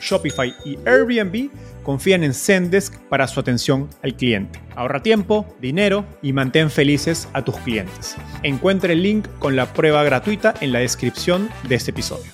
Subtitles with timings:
[0.00, 1.50] Shopify y Airbnb
[1.82, 4.60] confían en Zendesk para su atención al cliente.
[4.74, 8.16] Ahorra tiempo, dinero y mantén felices a tus clientes.
[8.42, 12.32] Encuentre el link con la prueba gratuita en la descripción de este episodio.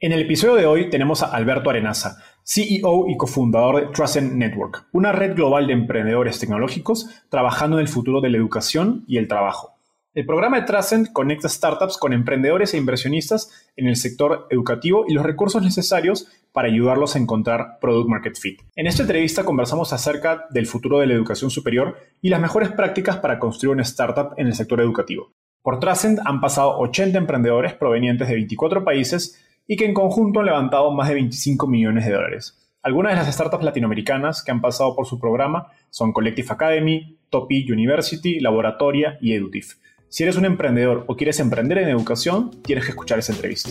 [0.00, 4.88] En el episodio de hoy tenemos a Alberto Arenaza, CEO y cofundador de Truscent Network,
[4.90, 9.28] una red global de emprendedores tecnológicos trabajando en el futuro de la educación y el
[9.28, 9.76] trabajo.
[10.14, 15.14] El programa de Trascend conecta startups con emprendedores e inversionistas en el sector educativo y
[15.14, 18.60] los recursos necesarios para ayudarlos a encontrar Product Market Fit.
[18.76, 23.16] En esta entrevista conversamos acerca del futuro de la educación superior y las mejores prácticas
[23.16, 25.32] para construir una startup en el sector educativo.
[25.62, 30.46] Por Trascend han pasado 80 emprendedores provenientes de 24 países y que en conjunto han
[30.46, 32.58] levantado más de 25 millones de dólares.
[32.82, 37.72] Algunas de las startups latinoamericanas que han pasado por su programa son Collective Academy, Topi
[37.72, 39.76] University, Laboratoria y Edutif.
[40.12, 43.70] Si eres un emprendedor o quieres emprender en educación, tienes que escuchar esa entrevista.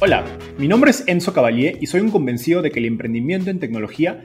[0.00, 0.24] Hola,
[0.58, 4.24] mi nombre es Enzo Cavalier y soy un convencido de que el emprendimiento en tecnología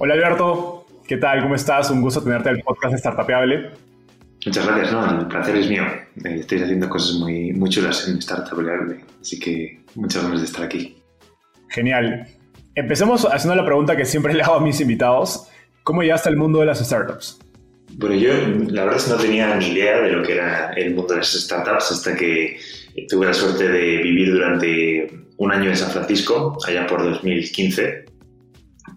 [0.00, 1.42] Hola Alberto, ¿qué tal?
[1.42, 1.90] ¿Cómo estás?
[1.90, 3.70] Un gusto tenerte en el podcast Startapeable.
[4.46, 5.82] Muchas gracias, no, el placer es mío.
[6.24, 10.64] Eh, estáis haciendo cosas muy, muy chulas en Startapeable, así que muchas ganas de estar
[10.64, 10.96] aquí.
[11.70, 12.28] Genial.
[12.76, 15.48] Empecemos haciendo la pregunta que siempre le hago a mis invitados.
[15.82, 17.40] ¿Cómo llegaste al mundo de las startups?
[17.94, 18.32] Bueno, yo
[18.68, 21.20] la verdad es que no tenía ni idea de lo que era el mundo de
[21.20, 22.56] las startups hasta que
[23.08, 28.17] tuve la suerte de vivir durante un año en San Francisco, allá por 2015.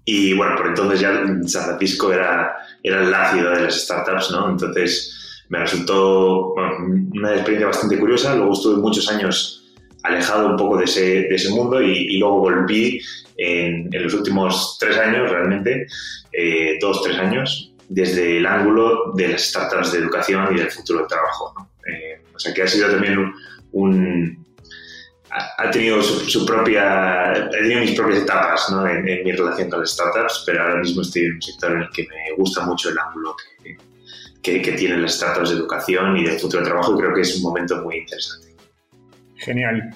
[0.06, 1.14] Y bueno, por entonces ya
[1.46, 4.50] San Francisco era, era la ciudad de las startups, ¿no?
[4.50, 8.36] Entonces me resultó una experiencia bastante curiosa.
[8.36, 9.62] Luego estuve muchos años
[10.04, 13.00] alejado un poco de ese, de ese mundo y, y, luego volví
[13.38, 15.86] en, en, los últimos tres años, realmente,
[16.32, 21.00] eh, dos, tres años, desde el ángulo de las startups de educación y del futuro
[21.00, 21.54] del trabajo.
[21.58, 21.70] ¿no?
[21.92, 23.34] Eh, o sea que ha sido también un...
[23.74, 24.41] un
[25.32, 28.86] ha tenido su, su, propia, he tenido mis propias etapas ¿no?
[28.86, 31.82] en, en, mi relación con las startups, pero ahora mismo estoy en un sector en
[31.84, 33.78] el que me gusta mucho el ángulo que,
[34.42, 37.22] que, que tienen las startups de educación y del futuro del trabajo y creo que
[37.22, 38.56] es un momento muy interesante.
[39.38, 39.96] Genial.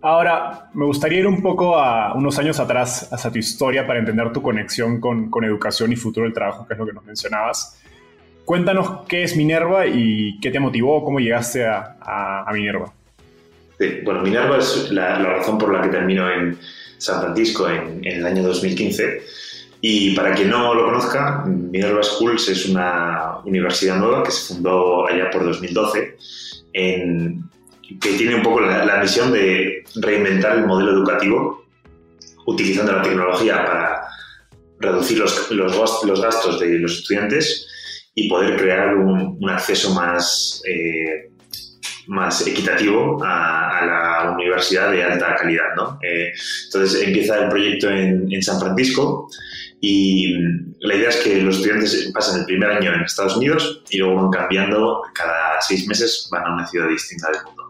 [0.00, 4.32] Ahora, me gustaría ir un poco a unos años atrás, hacia tu historia, para entender
[4.32, 7.80] tu conexión con, con, educación y futuro del trabajo, que es lo que nos mencionabas.
[8.44, 12.92] Cuéntanos qué es Minerva y qué te motivó, cómo llegaste a, a, a Minerva.
[14.04, 16.58] Bueno, Minerva es la, razón por la que termino en
[16.98, 19.22] San Francisco en, en, el año 2015.
[19.80, 25.06] Y para quien no lo conozca, Minerva Schools es una universidad nueva que se fundó
[25.06, 26.16] allá por 2012
[26.72, 27.48] en,
[28.00, 31.64] que tiene un poco la, misión de reinventar el modelo educativo
[32.46, 34.02] utilizando la tecnología para
[34.80, 37.66] reducir los, los, gastos de los estudiantes
[38.14, 41.27] y poder crear un, un acceso más, eh,
[42.08, 45.74] más equitativo a, a, la universidad de alta calidad.
[45.76, 45.98] ¿no?
[46.02, 46.32] Eh,
[46.64, 49.28] entonces empieza el proyecto en, en San Francisco
[49.80, 50.32] y
[50.80, 54.16] la idea es que los estudiantes pasan el primer año en Estados Unidos y luego
[54.16, 57.62] van cambiando cada seis meses, van a una ciudad distinta del mundo.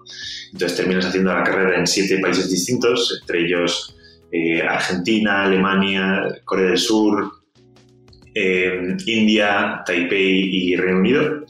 [0.52, 3.94] Entonces terminas haciendo la carrera en siete países distintos, entre ellos
[4.32, 7.32] eh, Argentina, Alemania, Corea del Sur,
[8.34, 11.44] eh, India, Taipei y Reino Unido.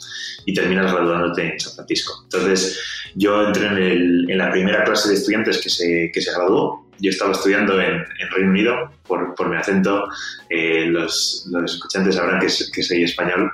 [0.49, 2.23] Y terminas graduándote en San Francisco.
[2.25, 2.81] Entonces,
[3.15, 6.87] yo entré en, la primera clase de estudiantes que se, que se graduó.
[7.01, 10.09] Yo estaba estudiando en, Reino Unido, por, por mi acento,
[10.49, 13.53] eh, los, los, escuchantes sabrán que, que soy español,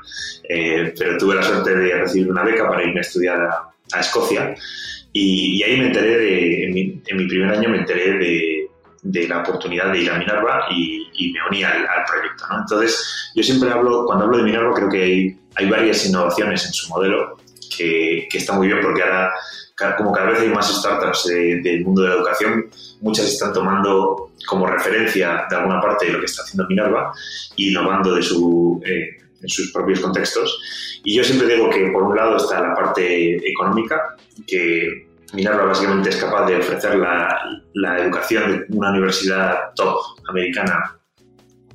[0.49, 4.55] eh, pero tuve la suerte de recibir una beca para irme a estudiar a, Escocia.
[5.13, 8.69] Y, ahí me enteré, de, en mi, en mi primer año me enteré de,
[9.03, 12.45] de la oportunidad de ir a Minerva y, me uní al, proyecto.
[12.49, 12.61] ¿no?
[12.61, 16.73] Entonces, yo siempre hablo, cuando hablo de Minerva, creo que hay, hay varias innovaciones en
[16.73, 17.39] su modelo
[17.77, 19.33] que, que está muy bien porque ahora,
[19.97, 22.71] como cada vez hay más startups del mundo de la educación,
[23.01, 27.13] muchas están tomando como referencia de alguna parte lo que está haciendo Minerva
[27.57, 31.01] y innovando de su, eh, en sus propios contextos.
[31.05, 34.17] Y yo siempre digo que por un lado está la parte económica,
[34.47, 39.99] que Minerva básicamente es capaz de ofrecer la, la, educación de una universidad top
[40.29, 40.97] americana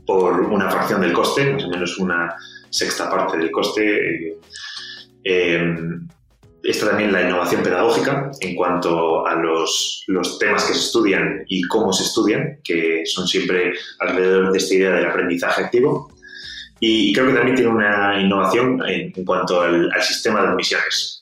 [0.05, 2.35] por una fracción del coste, más o menos una
[2.69, 4.37] sexta parte del coste.
[5.23, 5.75] Eh,
[6.63, 11.61] está también la innovación pedagógica en cuanto a los, los, temas que se estudian y
[11.63, 16.11] cómo se estudian, que son siempre alrededor de esta idea del aprendizaje activo.
[16.81, 21.19] Y creo que también tiene una innovación en, cuanto al, al sistema de admisiones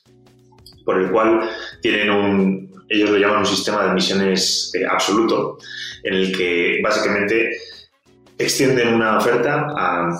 [0.88, 1.50] por el cual
[1.82, 5.58] tienen un, ellos lo llaman un sistema de admisiones eh, absoluto,
[6.02, 7.50] en el que básicamente
[8.38, 10.18] extienden una oferta a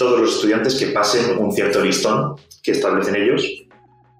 [0.00, 3.46] todos los estudiantes que pasen un cierto listón que establecen ellos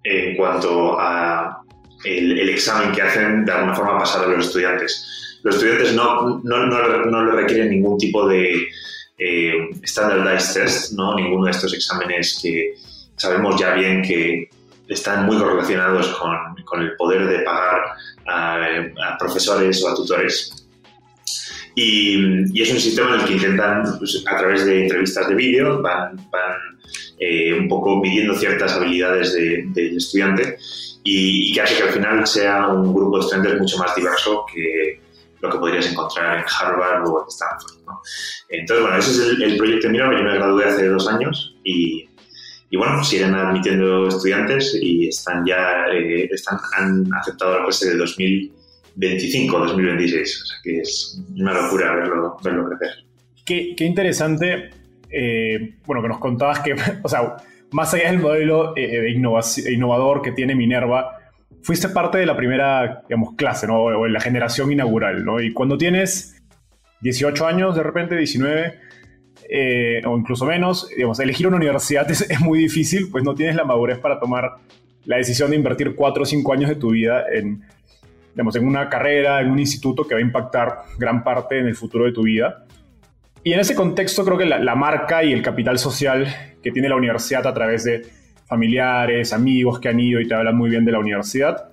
[0.04, 1.62] en cuanto a
[2.04, 5.40] el, examen que hacen de alguna forma pasar a los estudiantes.
[5.42, 8.68] Los estudiantes no, no, le requieren ningún tipo de
[9.16, 11.14] eh, standardized test, ¿no?
[11.14, 12.74] ninguno de estos exámenes que
[13.16, 14.50] sabemos ya bien que
[14.86, 16.14] están muy correlacionados
[16.66, 17.80] con el poder de pagar
[18.28, 20.59] a, profesores o a tutores.
[21.75, 25.34] Y, y, es un sistema en el que intentan, pues, a través de entrevistas de
[25.34, 26.56] vídeo, van, van
[27.19, 30.58] eh, un poco midiendo ciertas habilidades del de estudiante
[31.05, 35.00] y, que hace que al final sea un grupo de estudiantes mucho más diverso que
[35.40, 37.87] lo que podrías encontrar en Harvard o en Stanford.
[37.87, 38.00] ¿no?
[38.49, 40.11] Entonces, bueno, ese es el, el proyecto Mira.
[40.12, 42.08] Yo me gradué hace dos años y,
[42.70, 47.96] y bueno, siguen admitiendo estudiantes y están ya, eh, están, han aceptado la clase de
[48.96, 50.42] 2025, 2026.
[50.42, 53.04] O sea que es una locura verlo, crecer.
[53.44, 54.70] Qué, interesante,
[55.10, 57.37] eh, bueno, que nos contabas que, o sea,
[57.72, 61.19] más allá del modelo eh, innovador que tiene Minerva,
[61.62, 63.81] fuiste parte de la primera, digamos, clase, ¿no?
[63.81, 65.40] O la generación inaugural, ¿no?
[65.40, 66.40] Y cuando tienes
[67.00, 68.90] 18 años, de repente, 19
[69.52, 73.64] eh, o incluso menos, digamos, elegir una universidad es, muy difícil, pues no tienes la
[73.64, 74.58] madurez para tomar
[75.04, 77.62] la decisión de invertir cuatro o cinco años de tu vida en,
[78.32, 81.74] digamos, en una carrera, en un instituto que va a impactar gran parte en el
[81.74, 82.64] futuro de tu vida.
[83.42, 86.26] Y en ese contexto creo que la, la marca y el capital social
[86.62, 88.06] que tiene la universidad a través de
[88.46, 91.70] familiares, amigos que han ido y te hablan muy bien de la universidad,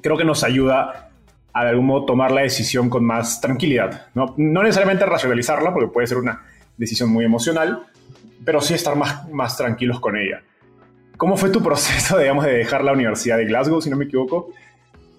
[0.00, 1.10] creo que nos ayuda
[1.52, 4.06] a de algún modo tomar la decisión con más tranquilidad.
[4.14, 6.42] No, no necesariamente racionalizarla, porque puede ser una
[6.76, 7.82] decisión muy emocional,
[8.44, 10.42] pero sí estar más, más tranquilos con ella.
[11.16, 14.50] ¿Cómo fue tu proceso, digamos, de dejar la Universidad de Glasgow, si no me equivoco,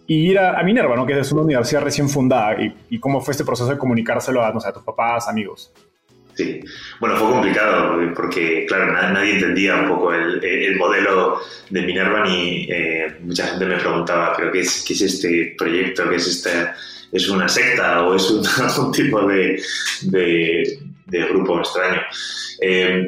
[0.10, 1.06] y ir a, Minerva, ¿no?
[1.06, 2.58] que es una universidad recién fundada?
[2.90, 5.72] Y, cómo fue este proceso de comunicárselo a, tus papás, amigos?
[6.34, 6.62] Sí,
[7.00, 11.40] bueno, fue complicado porque, claro, nadie entendía un poco el, el modelo
[11.70, 16.10] de Minerva ni eh, mucha gente me preguntaba, ¿pero qué es, qué es este proyecto?
[16.10, 16.50] ¿Qué es este?
[17.12, 19.62] ¿Es una secta o es un, algún tipo de,
[21.10, 22.02] de grupo extraño.
[22.62, 23.07] Eh,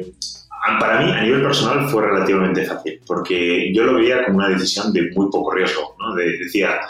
[0.78, 4.92] para mí, a nivel personal, fue relativamente fácil, porque yo lo veía como una decisión
[4.92, 5.91] de muy poco riesgo.
[6.02, 6.14] ¿No?
[6.14, 6.80] decía,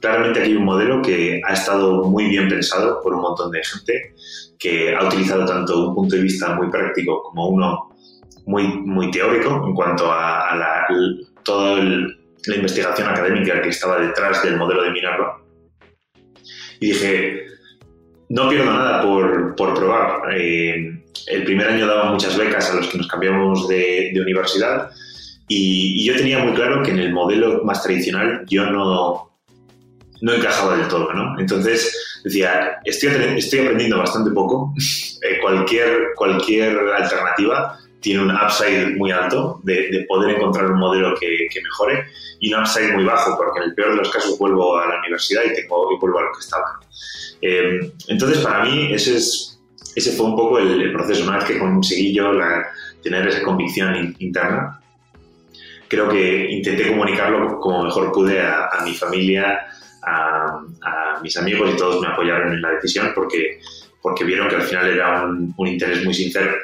[0.00, 3.62] claramente aquí hay un modelo que ha estado muy bien pensado por un montón de
[3.62, 4.14] gente,
[4.58, 7.90] que ha utilizado tanto un punto de vista muy práctico como uno
[8.46, 10.86] muy, muy teórico en cuanto a, la,
[11.44, 15.40] toda la investigación académica que estaba detrás del modelo de Minerva.
[16.80, 17.46] Y dije,
[18.30, 20.34] no pierdo nada por, por probar.
[20.34, 24.90] Eh, el primer año daba muchas becas a los que nos cambiamos de, de universidad
[25.52, 29.32] y, yo tenía muy claro que en el modelo más tradicional yo no,
[30.22, 31.38] no encajaba del todo, ¿no?
[31.40, 34.72] Entonces decía, estoy, estoy aprendiendo bastante poco,
[35.22, 41.14] eh, cualquier, cualquier alternativa tiene un upside muy alto de, de poder encontrar un modelo
[41.18, 42.06] que, que, mejore
[42.38, 44.98] y un upside muy bajo, porque en el peor de los casos vuelvo a la
[45.00, 46.80] universidad y, tengo, y vuelvo a lo que estaba.
[47.42, 49.60] Eh, entonces, para mí, ese, es,
[49.96, 51.24] ese fue un poco el, proceso.
[51.24, 52.30] Una vez que conseguí yo
[53.02, 54.79] tener esa convicción interna,
[55.90, 59.66] creo que intenté comunicarlo como mejor pude a, mi familia,
[60.02, 60.62] a,
[61.20, 63.58] mis amigos y todos me apoyaron en la decisión porque,
[64.00, 66.54] porque vieron que al final era un, interés muy sincero.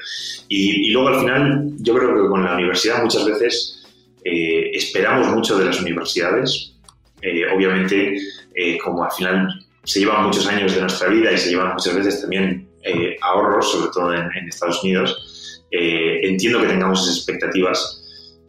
[0.48, 3.84] Y, y, luego al final yo creo que con la universidad muchas veces
[4.24, 6.72] eh, esperamos mucho de las universidades.
[7.52, 8.16] obviamente,
[8.82, 9.48] como al final
[9.82, 12.68] se llevan muchos años de nuestra vida y se llevan muchas veces también
[13.20, 18.05] ahorros, sobre todo en, en Estados Unidos, entiendo que tengamos esas expectativas,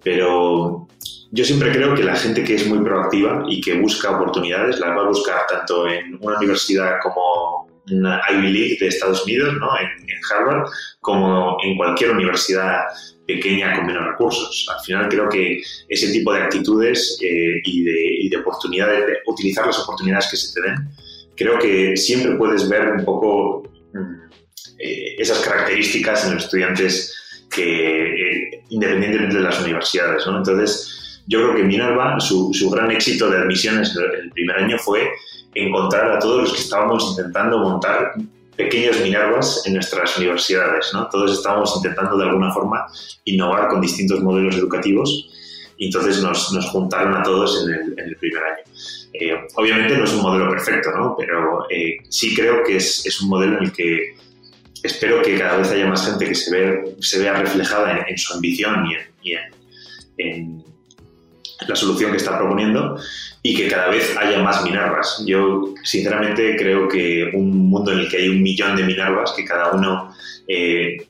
[0.08, 0.88] pero
[1.32, 4.92] yo siempre creo que la gente que es muy proactiva y que busca oportunidades las
[4.92, 9.68] va a buscar tanto en una universidad como una Ivy League de Estados Unidos, ¿no?
[9.78, 10.70] en, Harvard,
[11.02, 12.84] como en cualquier universidad
[13.28, 14.66] pequeña con menos recursos.
[14.74, 19.18] Al final creo que ese tipo de actitudes eh, y, de, y, de, oportunidades, de
[19.26, 20.76] utilizar las oportunidades que se te den,
[21.36, 24.30] creo que siempre puedes ver un poco mm,
[24.80, 27.14] eh, esas características en los estudiantes
[27.50, 28.27] que, eh,
[28.70, 30.26] independientemente de las universidades.
[30.28, 30.38] ¿no?
[30.38, 35.10] Entonces, yo creo que Minerva, su, su gran éxito de admisiones el primer año fue
[35.54, 38.14] encontrar a todos los que estábamos intentando montar
[38.56, 40.90] pequeños Minervas en nuestras universidades.
[40.94, 41.08] ¿no?
[41.10, 42.86] Todos estábamos intentando de alguna forma
[43.26, 45.30] innovar con distintos modelos educativos
[45.78, 48.64] y entonces nos, nos juntaron a todos en el, en el primer año.
[49.14, 51.16] Eh, obviamente no es un modelo perfecto, ¿no?
[51.18, 54.16] pero eh, sí creo que es, es, un modelo en el que
[54.88, 58.34] espero que cada vez haya más gente que se, ve, se vea reflejada en, su
[58.34, 59.42] ambición y en,
[60.18, 60.64] y en
[61.68, 63.00] la solución que está proponiendo
[63.42, 65.24] y que cada vez haya más Minervas.
[65.26, 69.46] Yo, sinceramente, creo que un mundo en el que hay un millón de Minervas, que
[69.46, 70.14] cada uno
[70.48, 71.08] eh,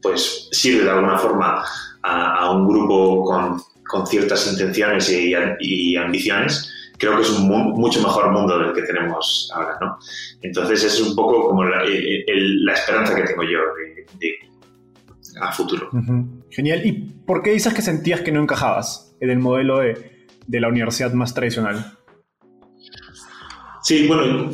[0.00, 1.64] pues sirve de alguna forma
[2.02, 8.30] a, un grupo con, con ciertas intenciones y, ambiciones, creo que es un mucho mejor
[8.30, 9.98] mundo del que tenemos ahora, ¿no?
[10.42, 13.58] Entonces es un poco como la, la esperanza que tengo yo
[14.20, 14.34] de,
[15.40, 15.90] a futuro.
[16.50, 16.86] Genial.
[16.86, 16.92] ¿Y
[17.26, 19.10] por qué dices que sentías que no encajabas?
[19.20, 21.98] en el modelo de, de la universidad más tradicional?
[23.82, 24.50] Sí, bueno,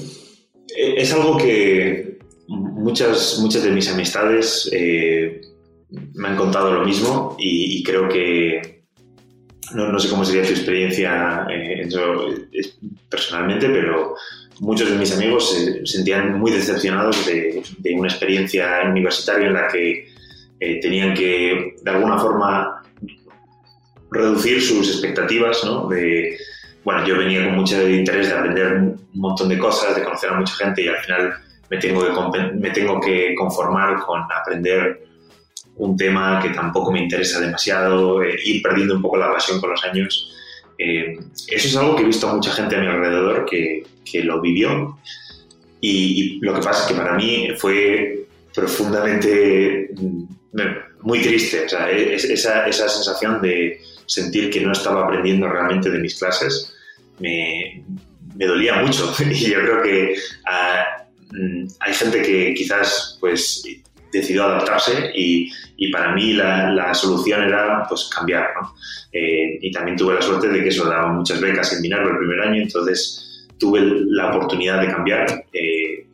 [0.76, 5.40] eh, es algo que muchas, muchas de mis amistades eh,
[6.14, 8.75] me han contado lo mismo y, creo que
[9.74, 11.88] no, no, sé cómo sería tu experiencia eh,
[13.08, 14.14] personalmente, pero
[14.60, 19.68] muchos de mis amigos se sentían muy decepcionados de, de una experiencia universitaria en la
[19.68, 20.08] que
[20.80, 22.82] tenían que, de alguna forma,
[24.10, 25.88] reducir sus expectativas, ¿no?
[25.88, 26.38] De,
[26.84, 30.38] bueno, yo venía con mucho interés de aprender un montón de cosas, de conocer a
[30.38, 31.34] mucha gente y al final
[31.70, 32.00] me tengo
[32.32, 35.04] que, me tengo que conformar con aprender
[35.76, 39.70] un tema que tampoco me interesa demasiado, eh, ir perdiendo un poco la pasión con
[39.70, 40.32] los años.
[40.78, 41.18] Eh,
[41.48, 44.40] eso es algo que he visto a mucha gente a mi alrededor que, que lo
[44.40, 44.98] vivió
[45.80, 50.24] y, lo que pasa es que para mí fue profundamente mm,
[51.02, 56.18] muy triste, sea, esa, esa sensación de, sentir que no estaba aprendiendo realmente de mis
[56.18, 56.72] clases
[57.18, 57.84] me,
[58.36, 59.12] me dolía mucho.
[59.30, 60.16] y yo creo que
[60.46, 63.62] ah, mm, hay gente que quizás pues
[64.18, 65.50] decidió adaptarse y,
[65.92, 68.48] para mí la, solución era pues cambiar.
[69.12, 72.18] Eh, y también tuve la suerte de que eso daba muchas becas en Minerva el
[72.18, 75.44] primer año, entonces tuve la oportunidad de cambiar.
[75.52, 76.06] Eh,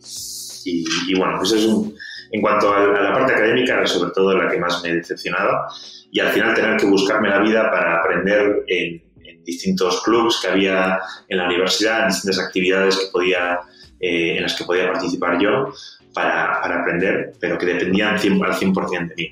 [0.64, 1.94] y, bueno, pues es un,
[2.30, 5.66] en cuanto a la parte académica, era sobre todo la que más me decepcionaba
[6.10, 9.02] y al final tener que buscarme la vida para aprender en,
[9.44, 13.58] distintos clubs que había en la universidad, en distintas actividades que podía,
[13.98, 15.72] eh, en las que podía participar yo
[16.14, 19.30] para, para aprender, pero que dependían al 100% de mí.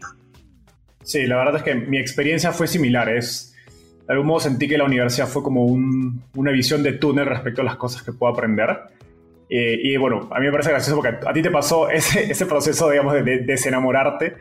[1.02, 3.08] Sí, la verdad es que mi experiencia fue similar.
[3.08, 3.54] Es,
[4.06, 7.62] de algún modo sentí que la universidad fue como un, una visión de túnel respecto
[7.62, 8.78] a las cosas que puedo aprender.
[9.48, 12.46] Eh, y bueno, a mí me parece gracioso porque a, ti te pasó ese, ese
[12.46, 14.34] proceso, digamos, de, de, desenamorarte,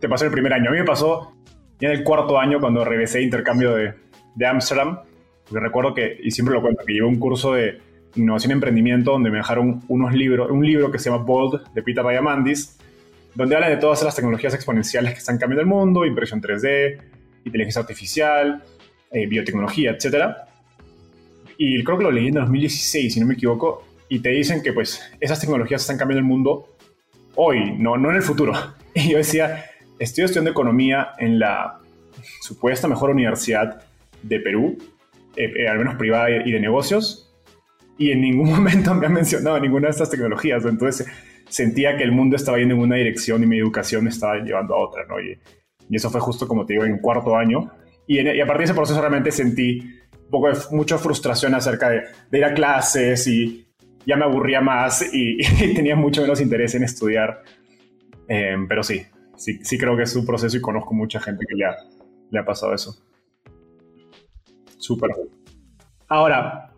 [0.00, 0.68] te pasó el primer año.
[0.68, 1.34] A mí me pasó
[1.80, 3.94] ya en el cuarto año, cuando regresé de intercambio de,
[4.34, 5.00] de Amsterdam,
[5.50, 7.80] recuerdo que, y siempre lo cuento, que llevé un curso de
[8.14, 11.82] innovación y emprendimiento donde me dejaron unos libros, un libro que se llama Bold de
[11.82, 12.78] Peter Diamandis,
[13.34, 16.98] donde habla de todas las tecnologías exponenciales que están cambiando el mundo, impresión 3D,
[17.44, 18.62] inteligencia artificial,
[19.10, 20.34] eh, biotecnología, etc.
[21.56, 24.72] Y creo que lo leí en 2016, si no me equivoco, y te dicen que
[24.72, 26.76] pues esas tecnologías están cambiando el mundo
[27.34, 28.52] hoy, no, no en el futuro.
[28.94, 29.64] Y yo decía,
[29.98, 31.80] estoy estudiando economía en la
[32.42, 33.82] supuesta mejor universidad
[34.22, 34.76] de Perú,
[35.34, 37.31] eh, eh, al menos privada y de negocios,
[38.02, 40.64] y en ningún momento me han mencionado ninguna de estas tecnologías.
[40.64, 41.06] Entonces
[41.48, 44.78] sentía que el mundo estaba yendo en una dirección y mi educación estaba llevando a
[44.78, 45.20] otra, ¿no?
[45.20, 45.38] Y,
[45.90, 47.70] eso fue justo como te digo, en cuarto año.
[48.06, 49.80] Y, y, a partir de ese proceso realmente sentí
[50.24, 53.66] un poco de mucha frustración acerca de, de ir a clases y
[54.06, 55.38] ya me aburría más y,
[55.74, 57.42] tenía mucho menos interés en estudiar.
[58.28, 59.02] Eh, pero sí,
[59.36, 61.76] sí, sí creo que es un proceso y conozco mucha gente que ya
[62.30, 62.96] le ha pasado eso.
[64.78, 65.10] Súper.
[66.08, 66.71] Ahora,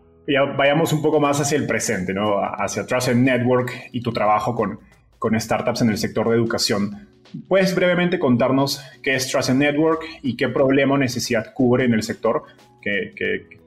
[0.57, 2.39] vayamos un poco más hacia el presente, ¿no?
[2.39, 4.79] Hacia Trusted Network y tu trabajo con,
[5.19, 7.07] con startups en el sector de educación.
[7.47, 12.03] ¿puedes brevemente contarnos qué es Trust Network y qué problema o necesidad cubre en el
[12.03, 12.43] sector
[12.81, 13.13] que,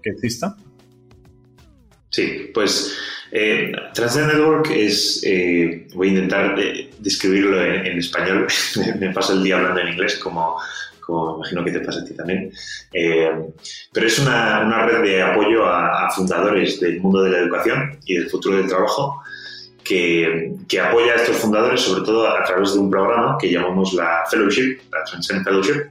[0.05, 0.57] exista?
[2.11, 2.97] Sí, pues
[3.33, 8.47] eh, Network es, eh, voy a intentar eh, describirlo en, español,
[9.01, 10.57] me paso el día hablando en inglés como,
[11.09, 12.53] como imagino que te pasa a ti también,
[12.93, 13.31] eh,
[13.91, 18.17] pero es una, una, red de apoyo a, fundadores del mundo de la educación y
[18.17, 19.23] del futuro del trabajo
[19.83, 23.95] que, que, apoya a estos fundadores sobre todo a través de un programa que llamamos
[23.95, 25.85] la Fellowship, la Transcend Fellowship,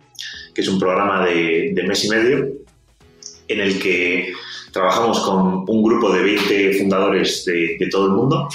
[0.54, 2.50] que es un programa de, de mes y medio
[3.48, 4.32] en el que
[4.72, 8.48] trabajamos con un grupo de 20 fundadores de, de todo el mundo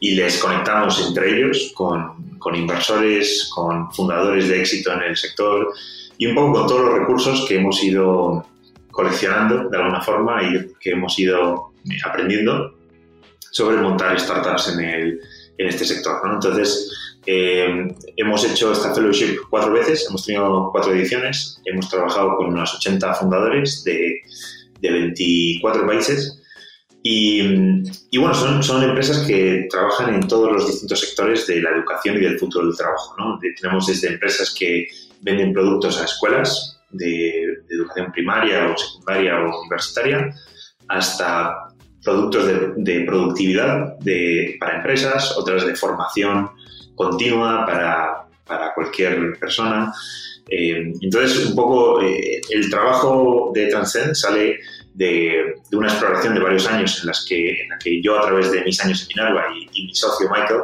[0.00, 5.72] y les conectamos entre ellos con, con, inversores, con fundadores de éxito en el sector
[6.18, 8.46] y un poco con todos los recursos que hemos ido
[8.90, 11.72] coleccionando de alguna forma y que hemos ido
[12.04, 12.74] aprendiendo
[13.50, 15.20] sobre montar startups en, el,
[15.58, 16.26] en este sector.
[16.26, 16.34] ¿no?
[16.34, 16.90] Entonces,
[17.26, 22.74] eh, hemos hecho esta fellowship cuatro veces, hemos tenido cuatro ediciones, hemos trabajado con unos
[22.74, 24.20] 80 fundadores de,
[24.80, 26.42] de 24 países
[27.08, 32.16] y, bueno, son, son empresas que trabajan en todos los distintos sectores de la educación
[32.16, 33.14] y del futuro del trabajo.
[33.16, 33.38] ¿no?
[33.60, 34.88] tenemos desde empresas que
[35.20, 40.34] venden productos a escuelas de, educación primaria o secundaria o universitaria
[40.88, 41.68] hasta
[42.02, 46.50] productos de, de productividad de, para empresas, otras de formación
[46.96, 49.92] continua para, para cualquier persona.
[50.48, 54.58] Eh, entonces, un poco eh, el trabajo de Transcend sale
[54.96, 58.62] de, una exploración de varios años en, las que, la que yo, a través de
[58.64, 60.62] mis años en Minerva y, mi socio Michael,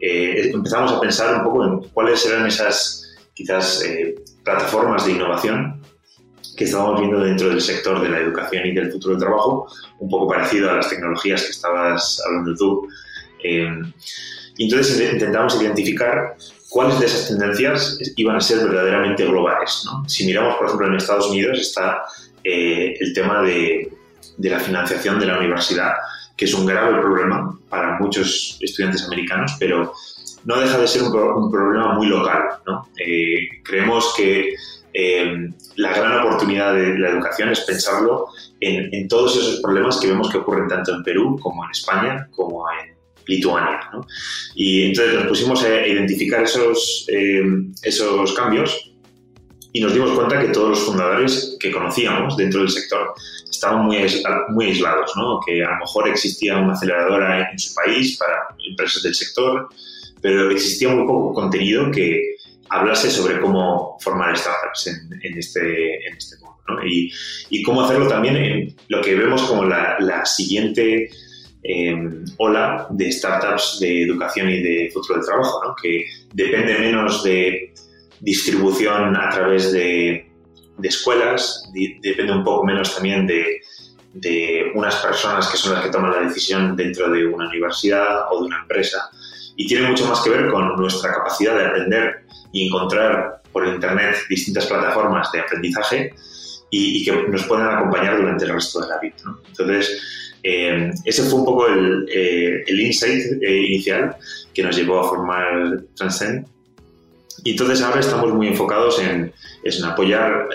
[0.00, 3.84] eh, empezamos a pensar un poco en cuáles eran esas quizás
[4.44, 5.82] plataformas de innovación
[6.56, 9.66] que estamos viendo dentro del sector de la educación y del futuro del trabajo,
[9.98, 12.88] un poco parecido a las tecnologías que estabas hablando tú.
[13.42, 16.36] y entonces intentamos identificar
[16.68, 19.82] cuáles de esas tendencias iban a ser verdaderamente globales.
[19.84, 20.08] ¿no?
[20.08, 22.02] Si miramos, por ejemplo, en Estados Unidos está
[22.46, 23.90] eh, el tema de,
[24.36, 25.92] de, la financiación de la universidad,
[26.36, 29.92] que es un grave problema para muchos estudiantes americanos, pero
[30.44, 32.42] no deja de ser un, un problema muy local.
[32.66, 32.88] ¿no?
[33.04, 34.54] Eh, creemos que
[34.94, 38.28] eh, la gran oportunidad de la educación es pensarlo
[38.60, 42.28] en, en, todos esos problemas que vemos que ocurren tanto en Perú como en España,
[42.34, 43.80] como en Lituania.
[43.92, 44.06] ¿no?
[44.54, 47.42] Y entonces nos pusimos a identificar esos, eh,
[47.82, 48.94] esos cambios
[49.76, 53.12] y nos dimos cuenta que todos los fundadores que conocíamos dentro del sector
[53.46, 53.98] estaban muy,
[54.48, 55.38] muy aislados, ¿no?
[55.44, 59.68] que a lo mejor existía una aceleradora en su país para empresas del sector,
[60.22, 62.36] pero existía muy poco contenido que
[62.70, 66.56] hablase sobre cómo formar startups en, en este, en este mundo.
[66.68, 66.86] ¿no?
[66.86, 67.12] Y,
[67.50, 71.10] y, cómo hacerlo también en lo que vemos como la, la siguiente
[71.68, 75.74] Em, ola de startups de educación y de futuro del trabajo, ¿no?
[75.74, 77.72] que depende menos de
[78.26, 80.28] distribución a través de,
[80.82, 81.70] escuelas,
[82.02, 83.62] depende un poco menos también de,
[84.74, 88.46] unas personas que son las que toman la decisión dentro de una universidad o de
[88.46, 89.08] una empresa,
[89.56, 94.16] y tiene mucho más que ver con nuestra capacidad de aprender y encontrar por Internet
[94.28, 96.12] distintas plataformas de aprendizaje
[96.70, 99.16] y, que nos puedan acompañar durante el resto de la vida.
[99.48, 104.16] Entonces, eh, ese fue un poco el, eh, insight eh, inicial
[104.52, 106.55] que nos llevó a formar Transcend.
[107.46, 109.32] Y entonces ahora estamos muy enfocados en,
[109.62, 110.48] en apoyar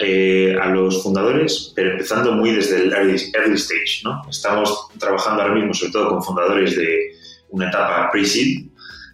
[0.61, 4.01] a los fundadores, pero empezando muy desde el early, early, stage.
[4.03, 4.21] ¿no?
[4.29, 7.13] Estamos trabajando ahora mismo sobre todo con fundadores de
[7.47, 8.65] una etapa pre-seed,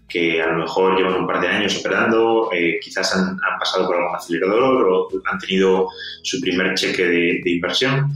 [0.10, 2.50] que a lo mejor llevan un par de años operando,
[2.82, 5.88] quizás han, han, pasado por algún acelerador o han tenido
[6.24, 8.12] su primer cheque de, de inversión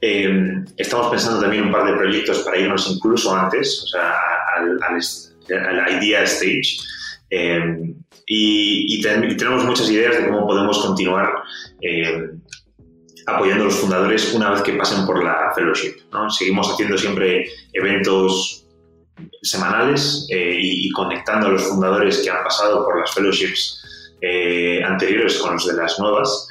[0.00, 4.14] eh, estamos pensando también un par de proyectos para irnos incluso antes, o sea,
[4.56, 6.78] al, al, al idea stage.
[7.28, 7.89] Eh,
[8.26, 11.42] y, y, ten, y, tenemos muchas ideas de cómo podemos continuar
[11.82, 12.30] eh,
[13.26, 15.96] apoyando a los fundadores una vez que pasen por la fellowship.
[16.12, 16.30] ¿no?
[16.30, 18.66] Seguimos haciendo siempre eventos
[19.42, 23.82] semanales eh, y, y, conectando a los fundadores que han pasado por las fellowships
[24.20, 26.48] eh, anteriores con los de las nuevas.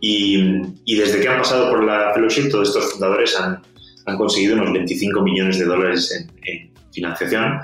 [0.00, 3.62] Y, y, desde que han pasado por la fellowship, todos estos fundadores han,
[4.06, 7.60] han conseguido unos 25 millones de dólares en, en financiación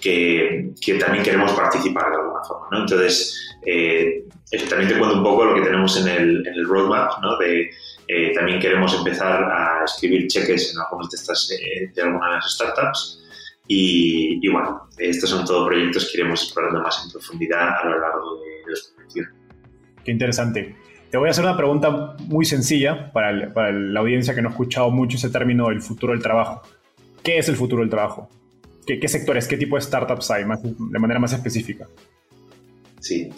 [0.00, 2.66] que, también queremos participar de alguna forma.
[2.70, 2.80] ¿no?
[2.80, 4.24] Entonces, eh,
[4.68, 7.36] también te cuento un poco lo que tenemos en el, roadmap, ¿no?
[7.38, 7.70] de,
[8.08, 13.18] eh, también queremos empezar a escribir cheques en algunas de estas, eh, de algunas startups.
[13.68, 18.00] Y, y, bueno, estos son todos proyectos que iremos explorando más en profundidad a lo
[18.00, 19.28] largo de 2021.
[20.04, 20.76] Qué interesante.
[21.10, 24.52] Te voy a hacer una pregunta muy sencilla para, para, la audiencia que no ha
[24.52, 26.62] escuchado mucho ese término del futuro del trabajo.
[27.22, 28.28] ¿Qué es el futuro del trabajo?
[28.86, 31.86] ¿Qué, sectores, qué tipo de startups hay de manera más específica?
[33.00, 33.30] Sí.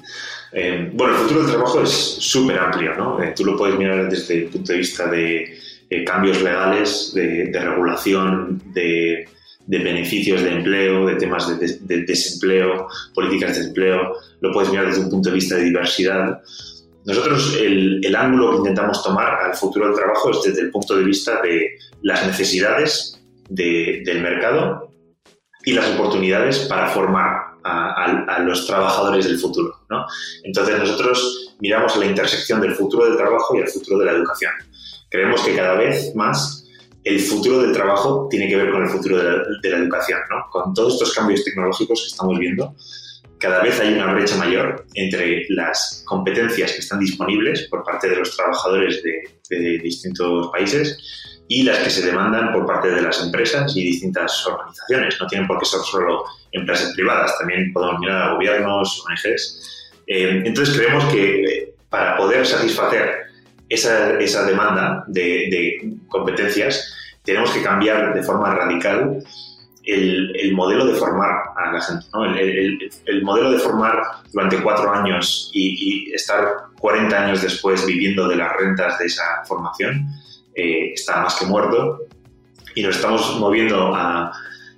[0.53, 3.23] Eh, bueno, el futuro del trabajo es súper amplio, ¿no?
[3.23, 7.51] Eh, tú lo puedes mirar desde el punto de vista de eh, cambios legales, de,
[7.53, 9.29] regulación, de,
[9.67, 14.15] beneficios de empleo, de temas de, desempleo, políticas de desempleo.
[14.41, 16.43] Lo puedes mirar desde un punto de vista de diversidad.
[17.05, 20.97] Nosotros el, el ángulo que intentamos tomar al futuro del trabajo es desde el punto
[20.97, 24.92] de vista de las necesidades del mercado
[25.65, 29.77] y las oportunidades para formar a, los trabajadores del futuro.
[29.89, 30.05] ¿no?
[30.43, 34.53] Entonces nosotros miramos la intersección del futuro del trabajo y el futuro de la educación.
[35.11, 36.67] Creemos que cada vez más
[37.05, 40.21] el futuro del trabajo tiene que ver con el futuro de la, educación.
[40.31, 40.51] ¿no?
[40.51, 42.75] Con todos estos cambios tecnológicos que estamos viendo,
[43.39, 48.17] cada vez hay una brecha mayor entre las competencias que están disponibles por parte de
[48.17, 53.77] los trabajadores de distintos países y las que se demandan por parte de las empresas
[53.77, 55.17] y distintas organizaciones.
[55.21, 59.93] No tienen por qué ser solo empresas privadas, también podemos mirar a gobiernos, ONGs.
[60.07, 63.27] Eh, entonces creemos que eh, para poder satisfacer
[63.69, 69.23] esa, esa demanda de, de, competencias, tenemos que cambiar de forma radical
[69.85, 72.07] el, el modelo de formar a la gente.
[72.13, 72.25] ¿no?
[72.25, 74.01] El, el, el, modelo de formar
[74.33, 76.47] durante cuatro años y, y estar
[76.79, 80.09] 40 años después viviendo de las rentas de esa formación
[80.55, 82.07] eh, está más que muerto
[82.75, 83.97] y nos estamos moviendo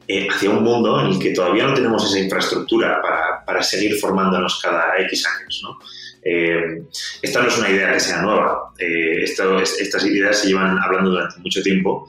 [0.09, 3.97] eh, hacia un mundo en el que todavía no tenemos esa infraestructura para, para seguir
[3.97, 5.63] formándonos cada X años.
[5.65, 5.79] ¿no?
[6.23, 6.83] Eh,
[7.23, 11.63] esta no es una idea que sea nueva, estas ideas se llevan hablando durante mucho
[11.63, 12.09] tiempo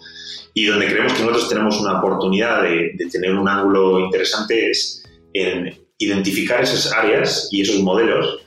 [0.53, 5.03] y donde creemos que nosotros tenemos una oportunidad de, de tener un ángulo interesante es
[5.33, 8.39] en identificar esas áreas y esos modelos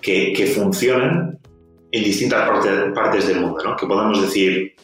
[0.00, 1.38] que, que funcionan
[1.92, 2.48] en distintas
[2.94, 3.76] partes del mundo, ¿no?
[3.76, 4.74] Que podamos decir,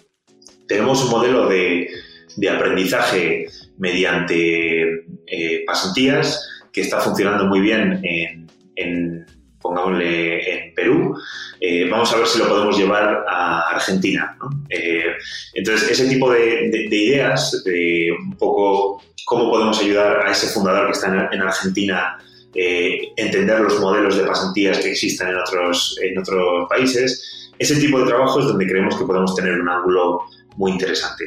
[0.68, 1.88] tenemos un modelo de,
[2.36, 3.46] de aprendizaje
[3.78, 9.26] mediante eh, pasantías que está funcionando muy bien en,
[9.58, 11.16] pongámosle, en Perú.
[11.60, 14.36] Eh, vamos a ver si lo podemos llevar a Argentina.
[14.68, 15.14] Eh,
[15.54, 20.48] entonces, ese tipo de, de, de, ideas, de un poco cómo podemos ayudar a ese
[20.48, 22.18] fundador que está en Argentina
[22.54, 27.50] eh, entender los modelos de pasantías que existen en otros, en otros países.
[27.58, 30.22] Ese tipo de trabajo es donde creemos que podemos tener un ángulo
[30.56, 31.24] muy interesante.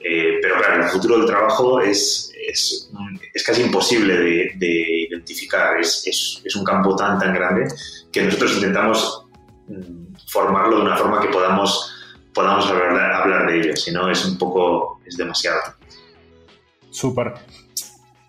[0.00, 2.90] Eh, pero claro, el futuro del trabajo es, es,
[3.32, 6.02] es casi imposible de, de identificar, es,
[6.44, 7.66] es, un campo tan, tan grande
[8.12, 9.26] que nosotros intentamos
[9.68, 11.90] mm, formarlo de una forma que podamos,
[12.34, 15.60] podamos hablar, hablar de ello, si no es un poco, es demasiado.
[16.90, 17.34] Súper.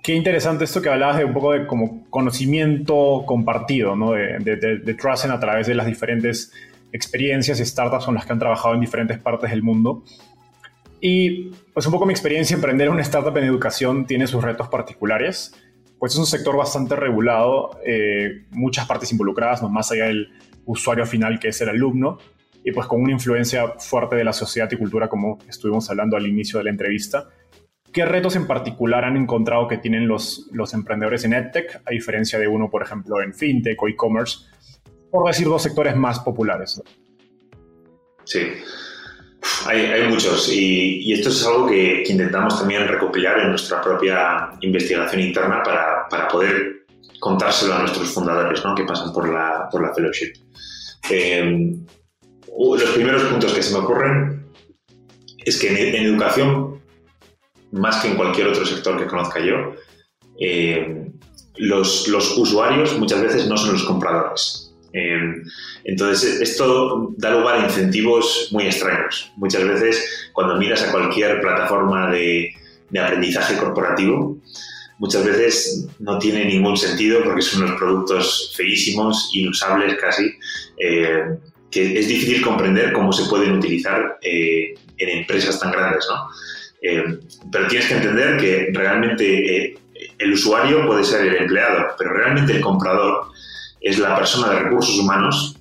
[0.02, 4.14] Qué interesante esto que hablabas de un poco de como conocimiento compartido, ¿no?
[4.14, 6.54] De, de, de, a través de las diferentes
[6.94, 10.02] experiencias y startups con las que han trabajado en diferentes partes del mundo.
[11.02, 15.54] Y pues un poco mi experiencia emprender una startup en educación tiene sus retos particulares.
[16.00, 20.30] Pues es un sector bastante regulado, eh, muchas partes involucradas, no más allá del
[20.64, 22.18] usuario final que es el alumno,
[22.64, 26.26] y pues con una influencia fuerte de la sociedad y cultura como estuvimos hablando al
[26.26, 27.28] inicio de la entrevista.
[27.96, 32.46] ¿Qué retos en particular han encontrado que tienen los, emprendedores en EdTech, a diferencia de
[32.46, 34.40] uno, por ejemplo, en FinTech o e-commerce,
[35.10, 36.82] por decir dos sectores más populares?
[38.26, 38.42] Sí,
[39.66, 45.64] hay, muchos y, esto es algo que, intentamos también recopilar en nuestra propia investigación interna
[45.64, 46.86] para, poder
[47.22, 48.76] contárselo a nuestros fundadores ¿no?
[48.76, 50.34] que pasan por la, por la fellowship.
[51.10, 51.72] Eh,
[52.78, 54.48] los primeros puntos que se me ocurren
[55.46, 56.75] es que en educación
[57.76, 59.76] más que en cualquier otro sector que conozca yo,
[60.40, 61.08] eh,
[61.58, 64.74] los, los, usuarios muchas veces no son los compradores.
[64.94, 65.20] Eh,
[65.84, 69.32] entonces, esto da lugar a incentivos muy extraños.
[69.38, 72.54] Muchas veces, cuando miras a cualquier plataforma de,
[72.90, 74.38] de aprendizaje corporativo,
[74.98, 80.32] muchas veces no tiene ningún sentido porque son unos productos feísimos, inusables casi,
[80.78, 81.38] eh,
[81.70, 86.30] que es difícil comprender cómo se pueden utilizar eh, en empresas tan grandes, ¿no?
[86.82, 87.04] Eh,
[87.52, 89.78] pero tienes que entender que realmente eh,
[90.20, 93.28] el usuario puede ser el empleado, pero realmente el comprador
[93.82, 95.56] es la persona de recursos humanos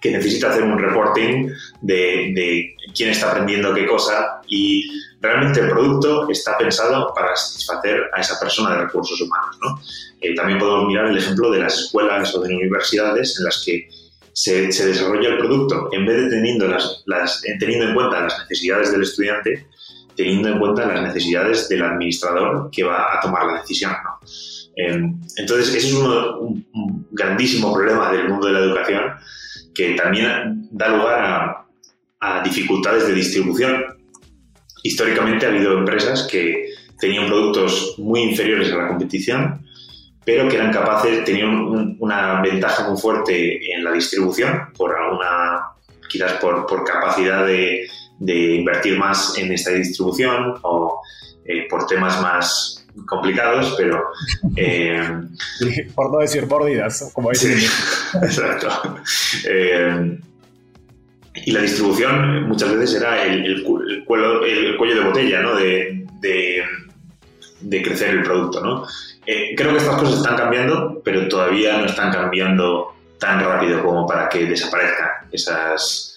[0.00, 1.48] que necesita hacer un reporting
[1.80, 4.84] de, de, quién está aprendiendo qué cosa y
[5.20, 9.56] realmente el producto está pensado para satisfacer a esa persona de recursos humanos.
[9.62, 9.80] ¿no?
[10.20, 13.88] Eh, también podemos mirar el ejemplo de las escuelas o de universidades en las que
[14.32, 18.38] se, se desarrolla el producto en vez de teniendo, las, las, teniendo en cuenta las
[18.40, 19.66] necesidades del estudiante,
[20.16, 23.92] teniendo en cuenta las necesidades del administrador que va a tomar la decisión.
[23.92, 24.26] ¿no?
[24.76, 29.02] Eh, entonces, ese es uno, un, un, grandísimo problema del mundo de la educación
[29.74, 31.66] que también da lugar a,
[32.20, 33.84] a dificultades de distribución.
[34.82, 39.66] Históricamente ha habido empresas que tenían productos muy inferiores a la competición,
[40.24, 45.62] pero que eran capaces, tenían una ventaja muy fuerte en la distribución, por alguna,
[46.08, 47.86] quizás por, por capacidad de,
[48.24, 51.00] de, invertir más en esta distribución o
[51.44, 54.04] eh, por temas más complicados, pero...
[54.56, 55.02] Eh,
[55.94, 57.58] por no decir mordidas, como dicen.
[58.22, 58.68] exacto.
[59.48, 60.18] Eh,
[61.34, 65.56] y la distribución muchas veces era el, el, cuello, el cuello, de botella, ¿no?
[65.56, 66.62] De, de,
[67.60, 68.86] de crecer el producto, ¿no?
[69.24, 74.28] Creo que estas cosas están cambiando, pero todavía no están cambiando tan rápido como para
[74.28, 76.11] que desaparezcan esas,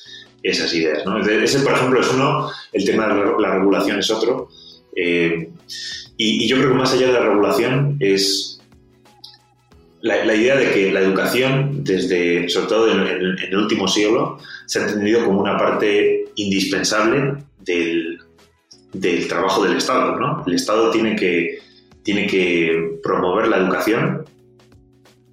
[0.49, 1.03] esas ideas.
[1.43, 4.49] Ese, por ejemplo, es uno, el tema de la regulación es otro.
[4.95, 5.49] Eh,
[6.17, 8.61] y, yo creo que más allá de la regulación es
[10.01, 14.79] la, idea de que la educación, desde, sobre todo en, en, el último siglo, se
[14.79, 18.19] ha entendido como una parte indispensable del,
[18.93, 20.19] del trabajo del Estado.
[20.19, 20.43] ¿no?
[20.45, 21.59] El Estado tiene que
[22.05, 24.25] tiene que promover la educación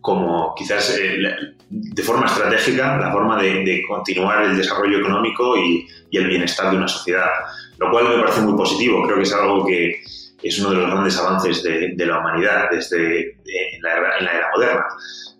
[0.01, 6.29] como quizás eh, de forma estratégica la forma de, continuar el desarrollo económico y, el
[6.29, 7.31] bienestar de una sociedad,
[7.79, 9.03] lo cual me parece muy positivo.
[9.05, 10.03] Creo que es algo que
[10.43, 14.85] es uno de los grandes avances de, la humanidad desde en, la era, moderna.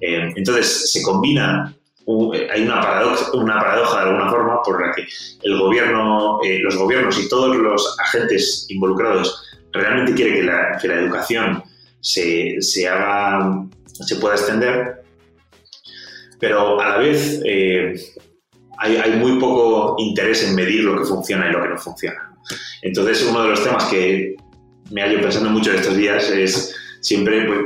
[0.01, 1.75] Eh, entonces se combina
[2.53, 5.07] hay una paradoja, de alguna forma por la que
[5.43, 9.43] el gobierno, eh, los gobiernos y todos los agentes involucrados
[9.73, 11.63] realmente quiere que la, que la educación
[12.01, 15.02] se, se, haga, se pueda extender,
[16.43, 17.95] pero a la vez eh,
[18.79, 22.35] hay, muy poco interés en medir lo que funciona y lo que no funciona.
[22.83, 24.35] Entonces, uno de los temas que
[24.91, 27.61] me hallo pensando mucho estos días es siempre pues,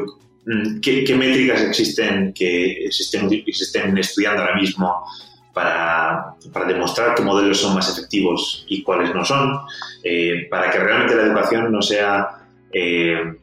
[0.45, 4.95] mm, ¿qué, ¿qué, métricas existen que existen, existen estudiando ahora mismo
[5.55, 9.59] para, para, demostrar qué modelos son más efectivos y cuáles no son,
[10.05, 13.37] eh, para que realmente la educación no sea eh,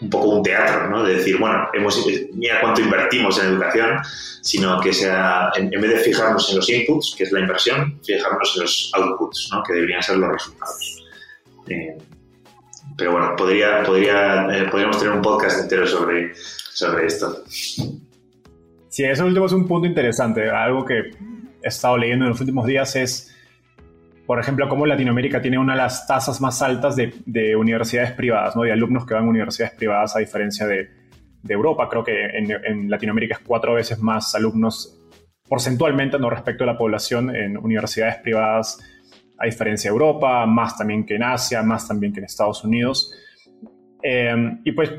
[0.00, 1.02] un poco un teatro, ¿no?
[1.02, 3.98] De decir, bueno, hemos, mira cuánto invertimos en educación,
[4.42, 8.56] sino que sea, en, vez de fijarnos en los inputs, que es la inversión, fijarnos
[8.56, 9.62] en los outputs, ¿no?
[9.62, 11.04] Que deberían ser los resultados.
[11.68, 11.98] Eh,
[12.96, 17.44] pero bueno, podría, podría, podríamos tener un podcast entero sobre, sobre esto.
[17.46, 21.10] Sí, eso último es un punto interesante, algo que
[21.62, 23.34] he estado leyendo en los últimos días es,
[24.28, 28.60] por ejemplo, cómo Latinoamérica tiene una de las tasas más altas de, universidades privadas, ¿no?
[28.60, 30.90] de alumnos que van a universidades privadas a diferencia de,
[31.48, 31.88] Europa.
[31.88, 35.00] Creo que en, Latinoamérica es cuatro veces más alumnos
[35.48, 38.78] porcentualmente no respecto a la población en universidades privadas
[39.38, 43.10] a diferencia de Europa, más también que en Asia, más también que en Estados Unidos.
[44.02, 44.92] Eh, y pues,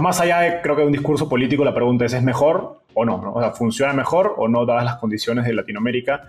[0.00, 3.04] más allá de, creo que de un discurso político, la pregunta es, ¿es mejor o
[3.04, 6.22] no, O sea, funciona mejor o no dadas las condiciones de Latinoamérica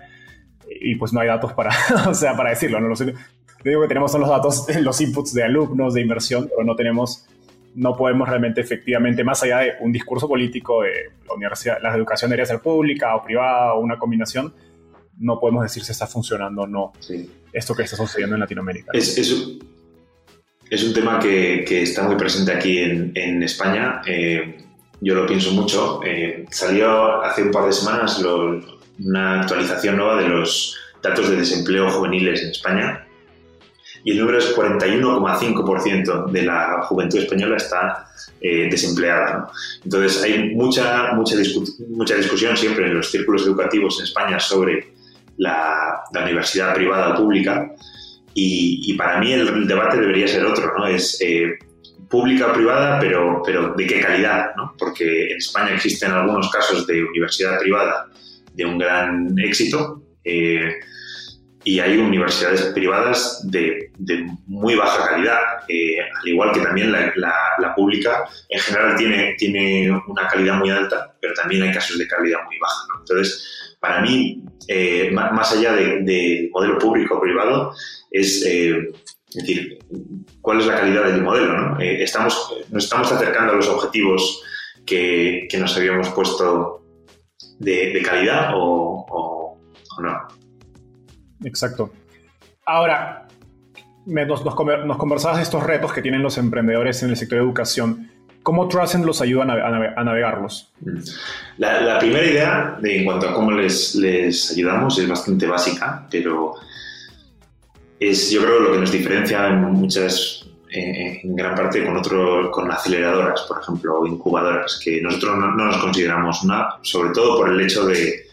[0.80, 1.70] y pues no hay datos para,
[2.08, 2.88] o sea, para decirlo, ¿no?
[2.88, 6.76] Lo digo que tenemos son los datos, los inputs de alumnos, de inversión, pero no
[6.76, 7.26] tenemos,
[7.74, 12.30] no podemos realmente efectivamente, más allá de un discurso político de la universidad, la educación
[12.30, 14.54] debería ser pública o privada o una combinación,
[15.18, 16.92] no podemos decir si está funcionando o no
[17.52, 18.90] esto que está sucediendo en Latinoamérica.
[18.92, 24.02] Es, es, un tema que, que, está muy presente aquí en, en España.
[24.06, 24.58] Eh,
[25.00, 26.00] yo lo pienso mucho.
[26.04, 28.20] Eh, salió hace un par de semanas
[28.98, 33.06] una actualización nueva de los datos de desempleo juveniles en España
[34.06, 38.06] y el número es 41,5% de la juventud española está
[38.40, 39.50] eh, desempleada.
[39.82, 41.34] Entonces hay mucha, mucha,
[41.88, 44.92] mucha discusión siempre en los círculos educativos en España sobre
[45.38, 47.74] la, universidad privada o pública
[48.32, 50.86] y, para mí el, debate debería ser otro, ¿no?
[50.86, 51.58] Es eh,
[52.08, 54.74] pública o privada, pero, pero de qué calidad, ¿no?
[54.78, 58.08] Porque en España existen algunos casos de universidad privada
[58.56, 60.72] de un gran éxito eh,
[61.66, 67.74] y hay universidades privadas de, de muy baja calidad, eh, al igual que también la,
[67.74, 72.38] pública en general tiene, tiene una calidad muy alta, pero también hay casos de calidad
[72.46, 72.86] muy baja.
[72.88, 73.00] ¿no?
[73.00, 77.74] Entonces, para mí, eh, más allá del de modelo público o privado,
[78.12, 78.42] es
[79.34, 79.78] decir,
[80.40, 81.80] ¿cuál es la calidad del modelo?
[81.80, 84.40] Eh, estamos, ¿Nos estamos acercando a los objetivos
[84.86, 86.85] que nos habíamos puesto
[87.58, 89.56] de, calidad o,
[90.00, 90.28] no?
[91.44, 91.92] Exacto.
[92.64, 93.26] Ahora,
[94.06, 98.10] nos, nos, conversabas de estos retos que tienen los emprendedores en el sector de educación.
[98.42, 100.72] ¿Cómo Trusend los ayuda a, navegarlos?
[100.80, 100.98] Mm.
[101.58, 106.54] La, primera idea de, en cuanto a cómo les, les ayudamos es bastante básica, pero
[107.98, 112.70] es yo creo lo que nos diferencia en muchas en gran parte con otro, con
[112.70, 117.60] aceleradoras, por ejemplo, o incubadoras, que nosotros no, nos consideramos una, sobre todo por el
[117.60, 118.24] hecho de,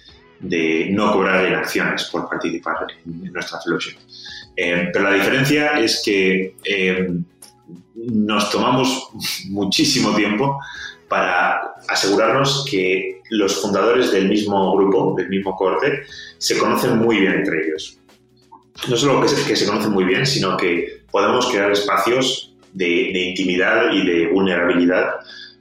[0.91, 3.95] no cobrar en acciones por participar en, nuestra fellowship.
[4.55, 7.07] Eh, pero la diferencia es que eh,
[7.95, 9.09] nos tomamos
[9.49, 10.59] muchísimo tiempo
[11.07, 16.03] para asegurarnos que los fundadores del mismo grupo, del mismo corte,
[16.37, 17.99] se conocen muy bien entre ellos.
[18.89, 23.93] No solo que se conocen muy bien, sino que podemos crear espacios de, de intimidad
[23.93, 25.11] y de vulnerabilidad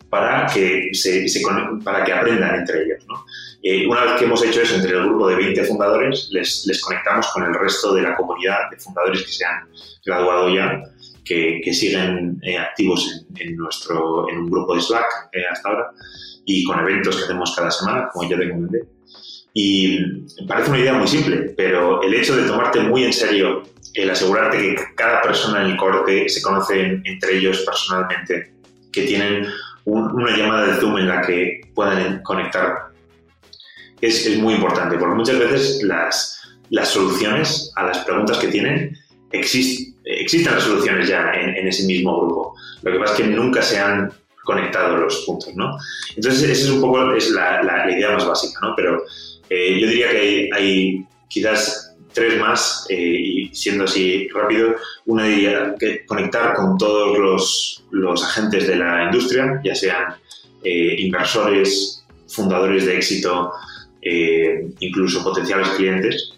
[0.08, 1.42] para que, se, se,
[1.84, 3.04] para que aprendan entre ellos.
[3.06, 3.24] ¿no?
[3.62, 6.80] Eh, una vez que hemos hecho eso entre el grupo de 20 fundadores, les, les
[6.80, 9.68] conectamos con el resto de la comunidad de fundadores que se han
[10.04, 10.82] graduado ya,
[11.22, 15.68] que, que siguen eh, activos en, en, nuestro, en un grupo de Slack eh, hasta
[15.68, 15.90] ahora
[16.46, 18.84] y con eventos que hacemos cada semana, como ya te comenté.
[19.54, 19.98] Y
[20.48, 23.62] parece una idea muy simple, pero el hecho de tomarte muy en serio
[23.94, 28.52] el asegurarte que cada persona en el corte se conocen entre ellos personalmente,
[28.92, 29.46] que tienen
[29.84, 32.92] un, una llamada de Zoom en la que puedan conectar,
[34.00, 38.96] es, es muy importante, porque muchas veces las, las, soluciones a las preguntas que tienen
[39.30, 42.54] exist, existen las soluciones ya en, en, ese mismo grupo.
[42.82, 44.12] Lo que pasa es que nunca se han
[44.44, 45.76] conectado los puntos, ¿no?
[46.16, 48.74] Entonces, esa es un poco es la, la, la idea más básica, ¿no?
[48.74, 49.04] Pero
[49.48, 54.74] eh, yo diría que hay, hay quizás tres más, eh, y siendo así rápido,
[55.06, 55.74] una diría
[56.06, 60.14] conectar con todos los, los agentes de la industria, ya sean
[60.62, 63.52] eh, inversores, fundadores de éxito,
[64.00, 66.32] eh, incluso potenciales clientes.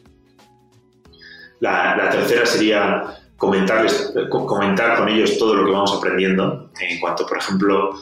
[1.61, 7.39] La, tercera sería comentarles, comentar con ellos todo lo que vamos aprendiendo en cuanto, por
[7.39, 7.99] ejemplo,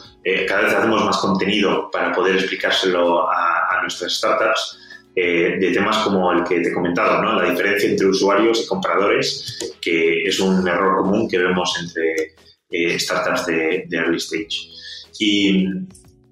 [0.47, 4.82] cada vez hacemos más contenido para poder explicárselo a nuestras startups
[5.15, 7.41] eh, de temas como el que te he comentado, ¿no?
[7.41, 12.33] la diferencia entre usuarios y compradores, que es un error común que vemos entre
[12.69, 14.69] eh, startups de, de, early stage.
[15.19, 15.67] Y,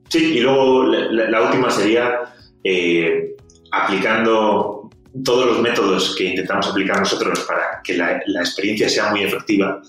[0.10, 3.36] sí, y luego la, la última sería eh,
[3.72, 4.89] aplicando
[5.24, 9.82] todos los métodos que intentamos aplicar nosotros para que la, la, experiencia sea muy efectiva,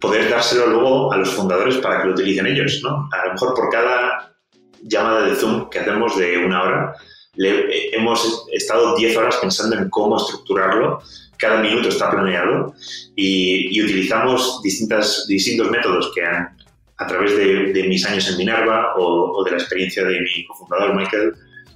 [0.00, 2.80] poder dárselo luego a los fundadores para que lo utilicen ellos.
[2.82, 3.08] ¿no?
[3.12, 4.34] A lo mejor por cada
[4.82, 6.94] llamada de Zoom que hacemos de una hora,
[7.38, 11.00] le, hemos estado 10 horas pensando en cómo estructurarlo,
[11.38, 12.74] cada minuto está planeado
[13.14, 16.56] y, y utilizamos distintas, distintos métodos que han,
[16.96, 20.44] a través de, de mis años en Minerva o, o, de la experiencia de mi
[20.46, 21.32] cofundador Michael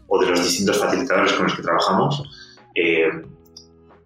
[0.09, 2.23] o de los distintos facilitadores con los que trabajamos,
[2.75, 3.09] eh,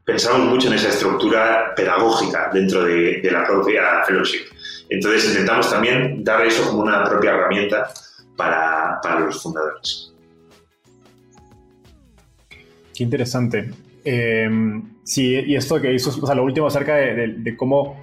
[0.04, 4.44] pensamos mucho en esa estructura pedagógica dentro de, de la propia fellowship.
[4.90, 7.90] Entonces intentamos también dar eso como una propia herramienta
[8.36, 10.12] para, para los fundadores.
[12.96, 13.70] Qué interesante.
[14.04, 14.48] Eh,
[15.04, 18.02] sí, y esto que hizo, o sea, lo último acerca de, cómo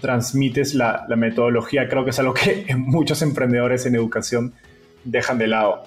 [0.00, 4.52] transmites la, metodología, creo que es algo que muchos emprendedores en educación
[5.04, 5.84] dejan de lado.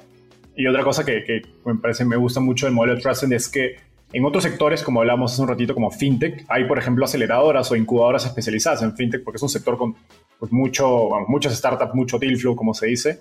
[0.55, 3.75] Y otra cosa que, me parece, me gusta mucho del modelo de Trusted es que
[4.13, 7.75] en otros sectores, como hablamos hace un ratito, como FinTech, hay, por ejemplo, aceleradoras o
[7.75, 9.97] incubadoras especializadas en FinTech, porque es un sector con
[10.39, 13.19] pues, mucho, muchas startups, mucho deal flow, como se dice.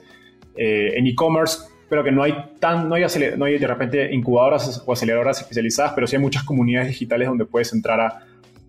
[0.57, 3.05] Eh, en e-commerce pero que no hay tan, no hay,
[3.37, 7.45] no hay de repente incubadoras o aceleradoras especializadas, pero sí hay muchas comunidades digitales donde
[7.45, 8.27] puedes entrar a,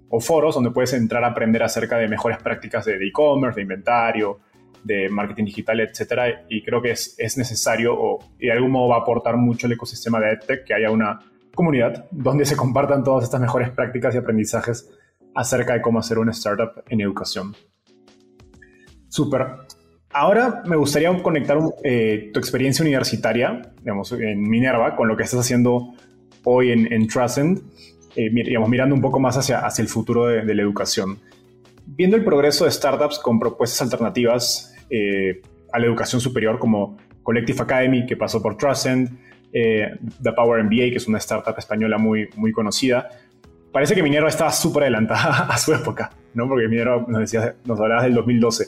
[0.10, 4.39] o foros donde puedes entrar a aprender acerca de mejores prácticas de e-commerce, de, inventario,
[4.84, 6.45] de marketing digital, etcétera.
[6.49, 9.73] Y creo que es, es necesario o de algún modo va a aportar mucho el
[9.73, 11.19] ecosistema de EdTech que haya una
[11.56, 14.89] comunidad donde se compartan todas estas mejores prácticas y aprendizajes
[15.34, 17.56] acerca de cómo hacer una startup en educación.
[19.08, 19.47] Súper.
[20.17, 25.41] Ahora me gustaría conectar eh, tu experiencia universitaria, digamos, en Minerva, con lo que estás
[25.41, 25.93] haciendo
[26.45, 27.62] hoy en, en Truscend,
[28.15, 31.19] eh, digamos, mirando un poco más hacia, hacia el futuro de, la educación.
[31.86, 35.41] Viendo el progreso de startups con propuestas alternativas eh,
[35.73, 39.19] a la educación superior, como Collective Academy, que pasó por Truscend,
[39.51, 43.10] eh, The Power MBA, que es una startup española muy, muy conocida,
[43.73, 46.47] parece que Minerva estaba súper adelantada a su época, ¿no?
[46.47, 48.67] Porque Minerva nos, decía, nos hablabas del 2012.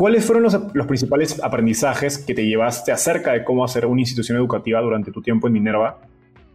[0.00, 4.38] ¿Cuáles fueron los, los, principales aprendizajes que te llevaste acerca de cómo hacer una institución
[4.38, 5.98] educativa durante tu tiempo en Minerva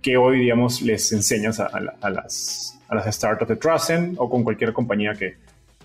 [0.02, 4.32] que hoy, digamos, les enseñas a, a, a las, a las startups de Trusten o
[4.32, 5.36] con cualquier compañía que,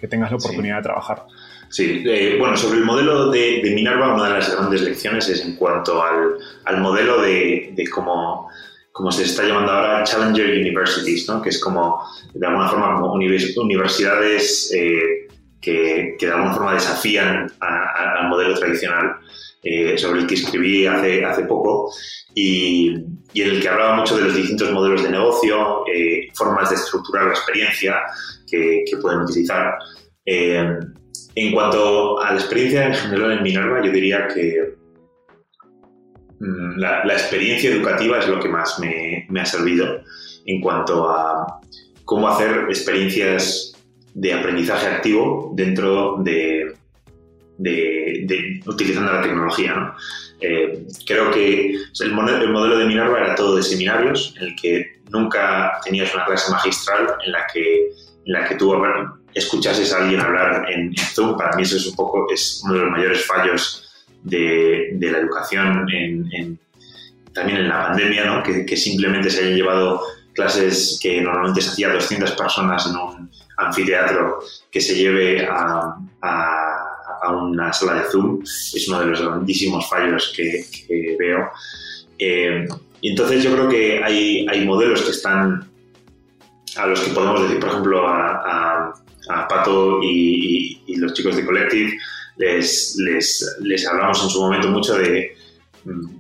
[0.00, 0.78] que tengas la oportunidad sí.
[0.78, 1.22] de trabajar?
[1.68, 5.44] Sí, eh, bueno, sobre el modelo de, de, Minerva, una de las grandes lecciones es
[5.44, 8.48] en cuanto al, al modelo de, de cómo,
[8.90, 11.42] como se está llamando ahora Challenger Universities, ¿no?
[11.42, 12.02] que es como,
[12.32, 15.28] de alguna forma, como univers universidades eh,
[15.60, 19.16] que, que, de alguna forma desafían al modelo tradicional
[19.62, 21.92] eh, sobre el que escribí hace, hace poco
[22.34, 22.94] y,
[23.32, 26.76] y, en el que hablaba mucho de los distintos modelos de negocio, eh, formas de
[26.76, 27.96] estructurar la experiencia
[28.50, 29.74] que, que pueden utilizar.
[30.24, 30.66] Eh,
[31.34, 34.74] en cuanto a la experiencia en general en Minerva, yo diría que
[36.38, 40.02] mmm, la, la, experiencia educativa es lo que más me, me ha servido
[40.46, 41.60] en cuanto a
[42.04, 43.69] cómo hacer experiencias
[44.14, 46.74] de aprendizaje activo dentro de,
[47.58, 49.74] de, utilizando la tecnología.
[49.74, 49.94] ¿no?
[50.40, 54.56] Eh, creo que el, modelo, el modelo de Minerva era todo de seminarios, en el
[54.56, 57.90] que nunca tenías una clase magistral en la que,
[58.24, 58.74] en la que tú
[59.34, 61.36] escuchases a alguien hablar en, Zoom.
[61.36, 63.86] Para mí eso es un poco es uno de los mayores fallos
[64.22, 65.86] de, la educación
[67.32, 68.42] también en la pandemia, ¿no?
[68.42, 70.02] que, que simplemente se hayan llevado
[70.34, 73.30] clases que normalmente se hacía 200 personas en un
[73.66, 74.40] anfiteatro
[74.70, 76.76] que se lleve a, a,
[77.32, 80.64] una sala de Zoom es uno de los grandísimos fallos que,
[81.18, 81.50] veo.
[82.18, 82.66] Eh,
[83.02, 85.70] y entonces yo creo que hay, hay modelos que están
[86.76, 88.92] a los que podemos decir, por ejemplo, a,
[89.28, 91.92] a Pato y, y, los chicos de Collective,
[92.36, 95.36] les, les, les hablamos en su momento mucho de,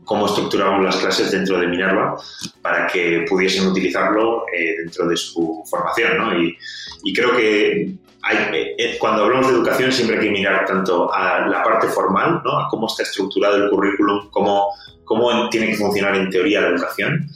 [0.04, 2.16] cómo estructuramos las clases dentro de Minerva
[2.62, 6.18] para que pudiesen utilizarlo eh, dentro de su formación.
[6.18, 6.38] ¿no?
[6.38, 6.56] Y,
[7.04, 11.46] y, creo que hay, eh, cuando hablamos de educación siempre hay que mirar tanto a
[11.46, 12.58] la parte formal, ¿no?
[12.58, 14.68] a cómo está estructurado el currículum, cómo,
[15.04, 17.26] cómo tiene que funcionar en teoría la educación,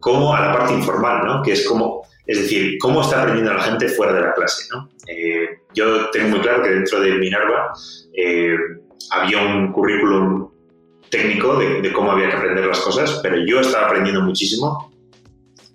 [0.00, 1.42] como a la parte informal, ¿no?
[1.42, 4.68] que es como, es decir, cómo está aprendiendo la gente fuera de la clase.
[4.72, 4.88] ¿no?
[5.08, 7.72] Eh, yo tengo muy claro que dentro de Minerva
[9.10, 10.45] había un currículum
[11.10, 14.92] técnico de, cómo había que aprender las cosas, pero yo estaba aprendiendo muchísimo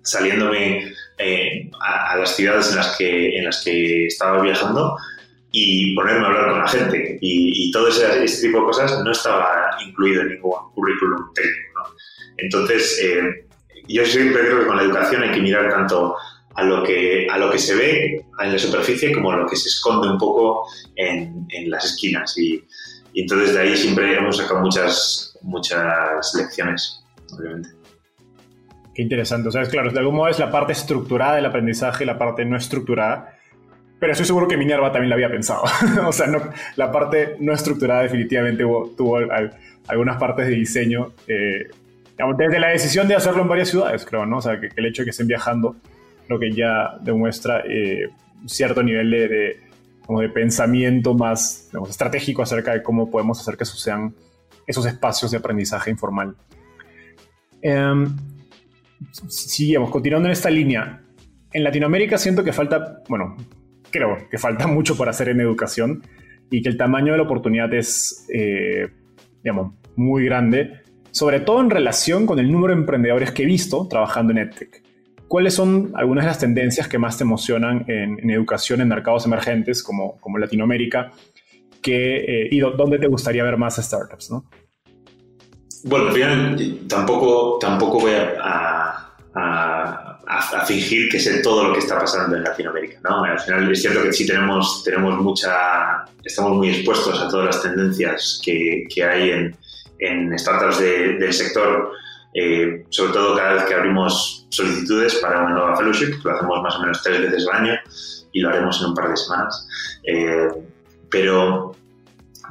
[0.02, 4.96] saliéndome eh, a, las ciudades en las, que, en las que estaba viajando
[5.52, 7.18] y ponerme a hablar con la gente.
[7.20, 8.06] Y, todo ese,
[8.40, 11.94] tipo de cosas no estaba incluido en ningún currículum técnico.
[12.38, 13.46] Entonces, eh,
[13.88, 16.16] yo siempre creo que con la educación hay que mirar tanto
[16.54, 19.56] a lo que, a lo que se ve en la superficie como a lo que
[19.56, 20.66] se esconde un poco
[20.96, 22.36] en, en las esquinas.
[22.36, 22.62] Y,
[23.12, 27.04] y entonces de ahí siempre hemos sacado muchas, muchas lecciones,
[27.38, 27.70] obviamente.
[28.94, 29.48] Qué interesante.
[29.48, 32.18] O sea, es claro, de algún modo es la parte estructurada del aprendizaje y la
[32.18, 33.38] parte no estructurada.
[33.98, 35.62] Pero estoy seguro que Minerva también la había pensado.
[36.06, 36.42] o sea, no,
[36.76, 38.64] la parte no estructurada definitivamente
[38.96, 39.18] tuvo,
[39.86, 41.12] algunas partes de diseño.
[41.26, 41.68] Eh,
[42.36, 44.38] desde la decisión de hacerlo en varias ciudades, creo, ¿no?
[44.38, 45.76] O sea, que, el hecho de que estén viajando,
[46.28, 48.08] lo que ya demuestra eh,
[48.46, 49.71] cierto nivel de
[50.06, 54.14] como de pensamiento más estratégico acerca de cómo podemos hacer que sucedan
[54.66, 56.36] esos espacios de aprendizaje informal.
[57.60, 58.06] Eh,
[59.28, 61.02] sigamos, continuando en esta línea.
[61.52, 63.36] En Latinoamérica siento que falta, bueno,
[63.90, 66.02] creo que falta mucho por hacer en educación
[66.50, 68.88] y que el tamaño de la oportunidad es, eh,
[69.42, 70.80] digamos, muy grande,
[71.10, 74.81] sobre todo en relación con el número de emprendedores que he visto trabajando en EdTech.
[75.32, 79.82] ¿Cuáles son algunas de las tendencias que más te emocionan en, educación en mercados emergentes
[79.82, 81.10] como, como Latinoamérica?
[81.80, 84.30] Que, eh, ¿Y dónde te gustaría ver más startups?
[84.30, 84.44] ¿no?
[85.84, 91.98] Bueno, final tampoco, tampoco voy a, a, a, fingir que sé todo lo que está
[91.98, 93.00] pasando en Latinoamérica.
[93.02, 93.24] ¿no?
[93.24, 97.62] Al final es cierto que sí tenemos, tenemos mucha, estamos muy expuestos a todas las
[97.62, 99.56] tendencias que, que hay en,
[99.98, 102.01] en startups del sector
[102.34, 106.76] eh, sobre todo cada vez que abrimos solicitudes para una nueva fellowship, lo hacemos más
[106.76, 107.78] o menos tres veces al año
[108.32, 109.68] y lo haremos en un par de semanas.
[110.04, 110.48] Eh,
[111.10, 111.76] pero,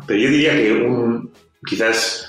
[0.05, 1.21] pero yo diría que
[1.65, 2.27] quizás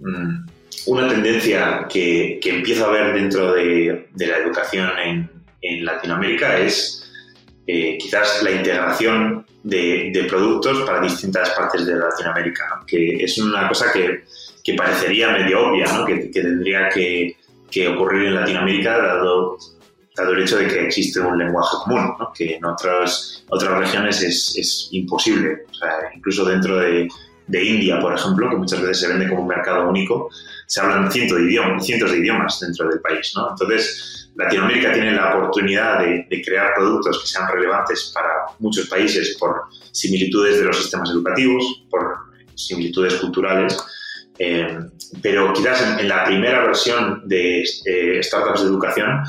[0.00, 0.46] mm,
[0.86, 5.30] una tendencia que, que, empiezo a ver dentro de, la educación en,
[5.62, 7.10] en, Latinoamérica es
[7.66, 13.90] eh, quizás la integración de, productos para distintas partes de Latinoamérica, que es una cosa
[13.92, 14.24] que
[14.64, 16.06] que parecería medio obvia, ¿no?
[16.06, 17.36] que, tendría que,
[17.70, 19.58] que, ocurrir en Latinoamérica, dado,
[20.16, 22.32] dado el hecho de que existe un lenguaje común, ¿no?
[22.32, 25.66] que en otras, otras regiones es, es imposible.
[25.70, 27.06] O sea, incluso dentro de,
[27.46, 30.30] de, India, por ejemplo, que muchas veces se vende como un mercado único,
[30.66, 33.34] se hablan cientos de idiomas, cientos de idiomas dentro del país.
[33.36, 33.50] ¿no?
[33.50, 39.36] Entonces, Latinoamérica tiene la oportunidad de, de, crear productos que sean relevantes para muchos países
[39.38, 42.16] por similitudes de los sistemas educativos, por
[42.54, 43.76] similitudes culturales
[44.38, 44.78] eh,
[45.22, 49.22] pero quizás en, la primera versión de eh, startups de educación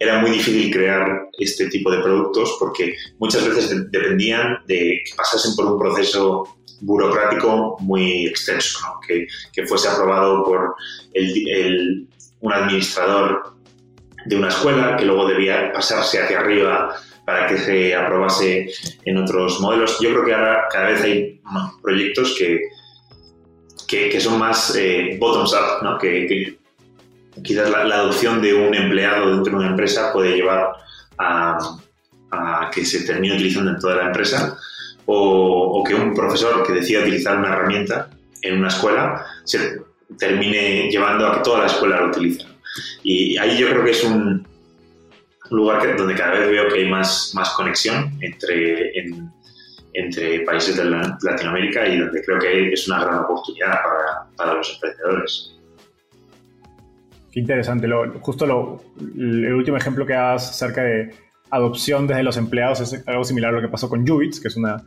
[0.00, 5.54] era muy difícil crear este tipo de productos porque muchas veces dependían de que pasasen
[5.56, 6.44] por un proceso
[6.80, 10.74] burocrático muy extenso, que, que, fuese aprobado por
[11.14, 12.06] el,
[12.40, 13.54] un administrador
[14.26, 16.94] de una escuela que luego debía pasarse hacia arriba
[17.24, 18.70] para que se aprobase
[19.04, 19.98] en otros modelos.
[20.00, 21.40] Yo creo que ahora cada vez hay
[21.82, 22.60] proyectos que,
[23.88, 25.98] que, son más eh, bottoms up, ¿no?
[25.98, 26.58] que,
[27.42, 30.72] quizás la, adopción de un empleado dentro de una empresa puede llevar
[31.18, 31.58] a,
[32.70, 34.56] que se termine utilizando en toda la empresa
[35.06, 38.10] o, que un profesor que decida utilizar una herramienta
[38.42, 39.80] en una escuela se
[40.18, 42.44] termine llevando a que toda la escuela lo utilice.
[43.02, 44.46] Y ahí yo creo que es un,
[45.50, 48.92] lugar donde cada vez veo que hay más, más conexión entre,
[49.94, 54.72] entre países de Latinoamérica y donde creo que es una gran oportunidad para, para los
[54.74, 55.58] emprendedores.
[57.32, 57.86] Qué interesante.
[57.86, 61.14] Lo, justo lo, el último ejemplo que das acerca de
[61.50, 64.56] adopción desde los empleados es algo similar a lo que pasó con Jubits, que es
[64.56, 64.84] una...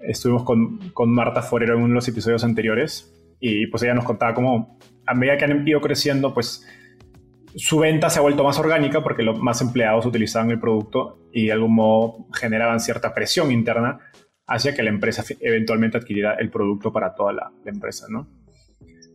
[0.00, 3.10] Estuvimos con, con Marta Forero en uno de los episodios anteriores
[3.40, 6.66] y pues ella nos contaba cómo a medida que han ido creciendo, pues
[7.54, 11.46] su venta se ha vuelto más orgánica porque los más empleados utilizaban el producto y
[11.46, 14.00] de algún modo generaban cierta presión interna
[14.46, 18.26] hacia que la empresa eventualmente adquiriera el producto para toda la, empresa, ¿no?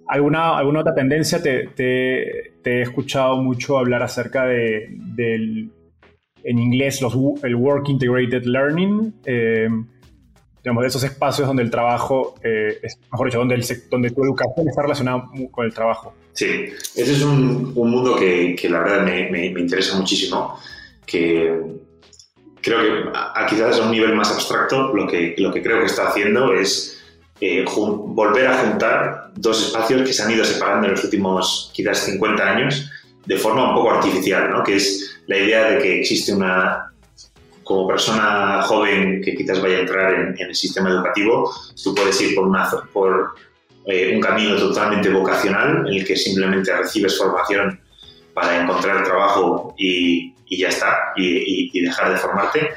[0.07, 1.41] ¿Alguna, ¿Alguna otra tendencia?
[1.41, 5.71] Te, te, he escuchado mucho hablar acerca de, del,
[6.43, 7.13] en inglés, los,
[7.43, 9.69] el Work Integrated Learning, eh,
[10.63, 14.23] digamos, de esos espacios donde el trabajo, eh, es, mejor dicho, donde, el, donde tu
[14.23, 16.15] educación está relacionada con el trabajo.
[16.33, 16.47] Sí,
[16.95, 20.57] ese es un, un mundo que, que, la verdad me, me, me, interesa muchísimo,
[21.05, 21.53] que
[22.61, 25.85] creo que a, quizás a un nivel más abstracto lo que, lo que creo que
[25.85, 27.01] está haciendo es
[27.41, 31.99] eh, volver a juntar dos espacios que se han ido separando en los últimos quizás
[31.99, 32.89] 50 años
[33.25, 34.63] de forma un poco artificial, ¿no?
[34.63, 36.91] que es la idea de que existe una,
[37.63, 41.53] como persona joven que quizás vaya a entrar en, en el sistema educativo,
[41.83, 43.35] tú puedes ir por, una, por
[43.85, 47.79] eh, un camino totalmente vocacional en el que simplemente recibes formación
[48.39, 52.69] para encontrar trabajo y, y ya está, y, y, dejar de formarte,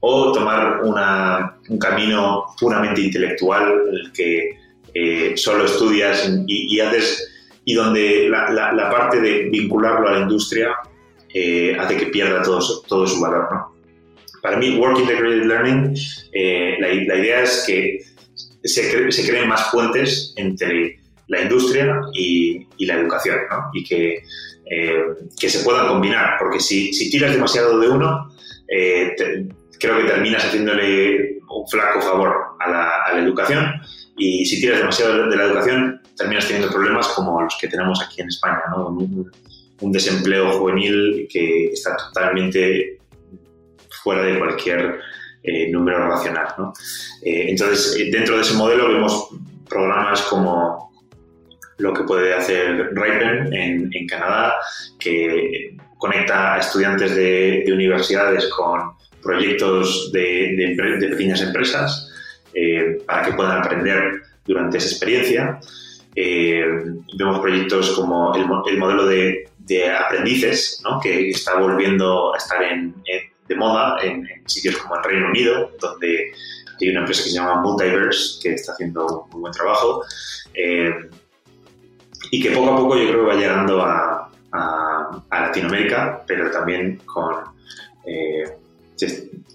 [0.00, 4.50] o tomar una, un camino puramente intelectual en el que
[4.94, 7.28] eh, solo estudias y, y, haces
[7.64, 10.74] y donde la, la, la, parte de vincularlo a la industria
[11.32, 13.46] eh, hace que pierda todo, todo su valor.
[13.52, 13.74] ¿no?
[14.42, 15.94] Para mí, Work Integrated Learning,
[16.32, 17.98] eh, la, la, idea es que
[18.64, 20.98] se, cre se, creen más puentes entre
[21.28, 23.70] la industria y, y la educación, ¿no?
[23.74, 24.22] y que
[24.72, 25.02] eh,
[25.36, 28.32] que se puedan combinar, porque si, tiras demasiado de uno,
[28.68, 29.16] eh,
[29.80, 33.66] creo que terminas haciéndole un flaco favor a la, educación
[34.16, 38.20] y si tiras demasiado de la educación, terminas teniendo problemas como los que tenemos aquí
[38.20, 43.00] en España, un, desempleo juvenil que está totalmente
[44.04, 45.00] fuera de cualquier
[45.42, 46.46] eh, número racional.
[47.22, 49.30] entonces, dentro de ese modelo vemos
[49.68, 50.89] programas como
[51.80, 54.54] lo que puede hacer Ripen en, en Canadá,
[54.98, 60.74] que conecta a estudiantes de, de universidades con proyectos de,
[61.10, 62.10] pequeñas empresas
[62.54, 65.60] eh, para que puedan aprender durante esa experiencia.
[66.14, 66.64] Eh,
[67.16, 69.46] vemos proyectos como el, el modelo de,
[70.04, 70.98] aprendices, ¿no?
[70.98, 76.32] que está volviendo a estar de moda en, en, sitios como el Reino Unido, donde
[76.80, 80.04] hay una empresa que se llama Multiverse, que está haciendo un muy buen trabajo.
[80.54, 80.92] Eh,
[82.30, 84.16] y que poco a poco yo creo que va llegando a,
[85.30, 87.34] Latinoamérica, pero también con,
[88.06, 88.44] eh,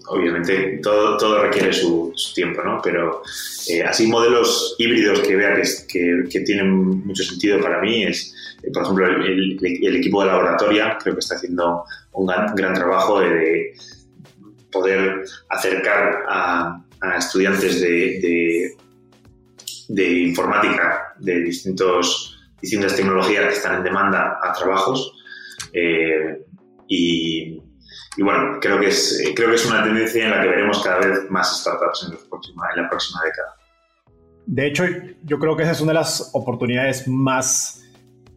[0.08, 2.80] obviamente, todo, todo requiere su, tiempo, ¿no?
[2.82, 3.22] Pero
[3.68, 5.54] eh, así modelos híbridos que vea
[5.88, 10.98] que, que, tienen mucho sentido para mí es, eh, por ejemplo, el, equipo de laboratoria
[11.02, 13.74] creo que está haciendo un gran, trabajo de, de,
[14.70, 16.82] poder acercar a,
[17.18, 18.74] estudiantes de,
[19.88, 25.12] de informática de distintos distintas tecnologías que están en demanda a trabajos.
[25.72, 26.44] Eh,
[26.88, 27.62] y,
[28.16, 30.98] y, bueno, creo que, es, creo que es una tendencia en la que veremos cada
[31.00, 33.56] vez más startups en, próxima, en la próxima década.
[34.46, 34.84] De hecho,
[35.24, 37.84] yo creo que esa es una de las oportunidades más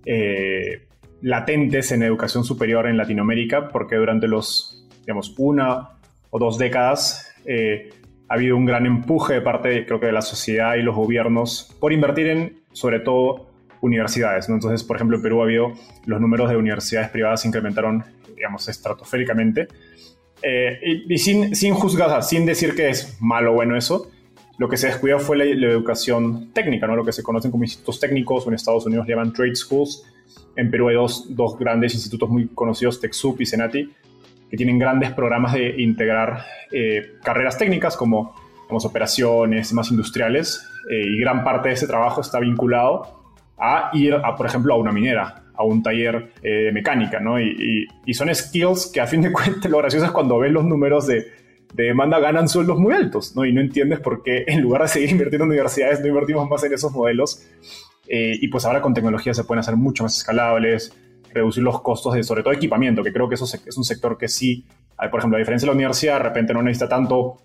[0.05, 0.87] eh,
[1.21, 5.89] latentes en educación superior en Latinoamérica, porque durante los, digamos, una
[6.31, 7.89] o dos décadas eh,
[8.27, 11.75] ha habido un gran empuje de parte, creo que, de la sociedad y los gobiernos
[11.79, 13.48] por invertir en, sobre todo,
[13.81, 14.49] universidades.
[14.49, 15.73] Entonces, por ejemplo, en Perú ha habido
[16.05, 18.03] los números de universidades privadas se incrementaron,
[18.35, 19.67] digamos, estratosféricamente.
[20.41, 24.09] Eh, y, sin, sin juzgar, sin decir que es malo o bueno eso,
[24.57, 26.95] lo que se descuidó fue la, educación técnica, ¿no?
[26.95, 30.03] lo que se conocen como institutos técnicos, en Estados Unidos le llaman trade schools.
[30.55, 33.89] En Perú hay dos, dos grandes institutos muy conocidos, TechSoup y Senati,
[34.49, 38.35] que tienen grandes programas de integrar eh, carreras técnicas como,
[38.67, 43.18] como operaciones más industriales, eh, y gran parte de ese trabajo está vinculado
[43.59, 47.39] a ir, a, por ejemplo, a una minera, a un taller eh, mecánica, ¿no?
[47.39, 51.07] Y, son skills que a fin de cuentas lo gracioso es cuando ves los números
[51.07, 51.27] de,
[51.73, 53.45] de, demanda ganan sueldos muy altos, ¿no?
[53.45, 56.63] Y no entiendes por qué en lugar de seguir invirtiendo en universidades no invertimos más
[56.63, 57.45] en esos modelos.
[58.07, 60.97] Eh, y pues ahora con tecnología se pueden hacer mucho más escalables,
[61.31, 64.27] reducir los costos de sobre todo equipamiento, que creo que eso es un sector que
[64.27, 64.65] sí,
[65.11, 67.37] por ejemplo, a diferencia de la universidad, de repente no necesita tanto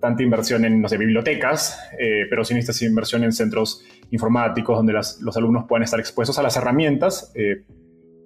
[0.00, 4.92] tanta inversión en, no sé, bibliotecas, eh, pero sí necesitas inversión en centros informáticos donde
[4.92, 7.62] los alumnos puedan estar expuestos a las herramientas, eh,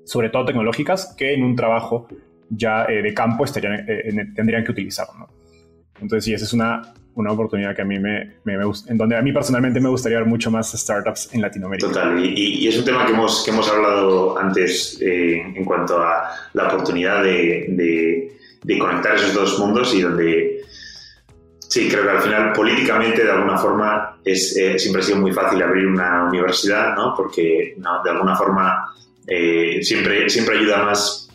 [0.05, 2.09] sobre todo tecnológicas, que en un trabajo
[2.51, 3.87] ya de campo estarían,
[4.35, 5.15] tendrían que utilizarlo.
[5.21, 5.29] ¿no?
[6.03, 6.83] Entonces, sí, esa es una,
[7.15, 10.19] una oportunidad que a mí me, me, gusta, en donde a mí personalmente me gustaría
[10.19, 11.89] ver mucho más startups en Latinoamérica.
[11.89, 16.31] Total, y, es un tema que hemos, que hemos hablado antes eh, en cuanto a
[16.55, 17.67] la oportunidad de,
[18.65, 20.63] de, conectar esos dos mundos y donde
[21.73, 25.33] sí, creo que al final políticamente de alguna forma es, eh, siempre ha sido muy
[25.33, 27.15] fácil abrir una universidad, ¿no?
[27.17, 28.95] Porque de alguna forma
[29.27, 31.29] eh, siempre, siempre ayuda más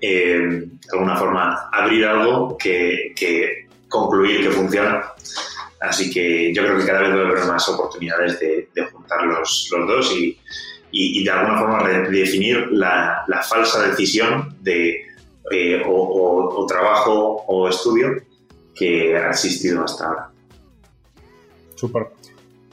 [0.00, 5.04] de alguna forma abrir algo que, que concluir que funciona.
[5.78, 9.86] Así que yo creo que cada vez debe haber más oportunidades de, juntar los, los
[9.86, 10.38] dos y,
[10.90, 15.04] y, de alguna forma redefinir la, la falsa decisión de
[15.50, 18.22] eh, o, trabajo o estudio
[18.74, 20.30] que ha existido hasta ahora.
[21.74, 22.08] Súper.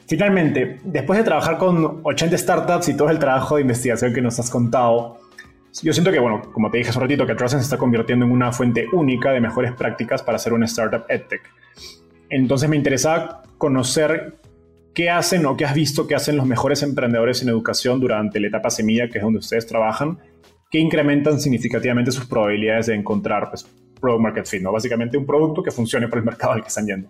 [0.07, 4.39] Finalmente, después de trabajar con 80 startups y todo el trabajo de investigación que nos
[4.39, 5.19] has contado,
[5.83, 8.25] yo siento que, bueno, como te dije hace un ratito, que Trussen se está convirtiendo
[8.25, 11.41] en una fuente única de mejores prácticas para hacer una startup EdTech.
[12.29, 14.37] Entonces me interesa conocer
[14.93, 18.47] qué hacen o qué has visto que hacen los mejores emprendedores en educación durante la
[18.47, 20.17] etapa semilla, que es donde ustedes trabajan,
[20.71, 23.67] que incrementan significativamente sus probabilidades de encontrar pues,
[23.99, 24.71] product market fit, ¿no?
[24.71, 27.09] Básicamente un producto que funcione por el mercado al que están yendo.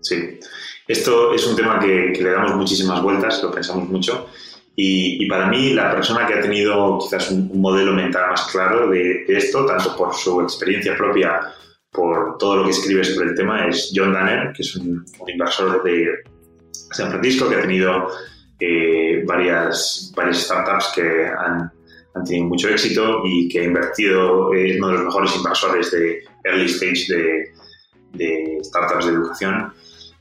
[0.00, 0.38] Sí,
[0.86, 4.28] esto es un tema que, que le damos muchísimas vueltas, lo pensamos mucho
[4.78, 9.24] y, para mí, la persona que ha tenido quizás un, modelo mental más claro de,
[9.26, 11.40] esto, tanto por su experiencia propia,
[11.90, 15.82] por todo lo que escribe sobre el tema, es John Danner, que es un, inversor
[15.82, 16.18] de
[16.70, 18.08] San Francisco que ha tenido
[18.60, 21.72] eh, varias, varias startups que han,
[22.16, 26.24] han, tenido mucho éxito y que ha invertido, es uno de los mejores inversores de
[26.44, 27.06] early stage
[28.14, 29.72] de, startups de educación.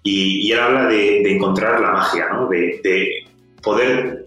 [0.04, 2.48] Y, él habla de, encontrar la magia, ¿no?
[2.50, 3.10] de, de
[3.64, 4.26] poder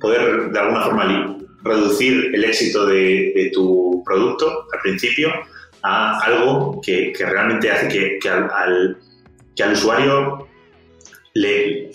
[0.00, 5.32] poder de alguna forma reducir el éxito de, tu producto al principio
[5.82, 8.96] a algo que, realmente hace que, al,
[9.54, 10.48] que, al, usuario
[11.34, 11.90] le,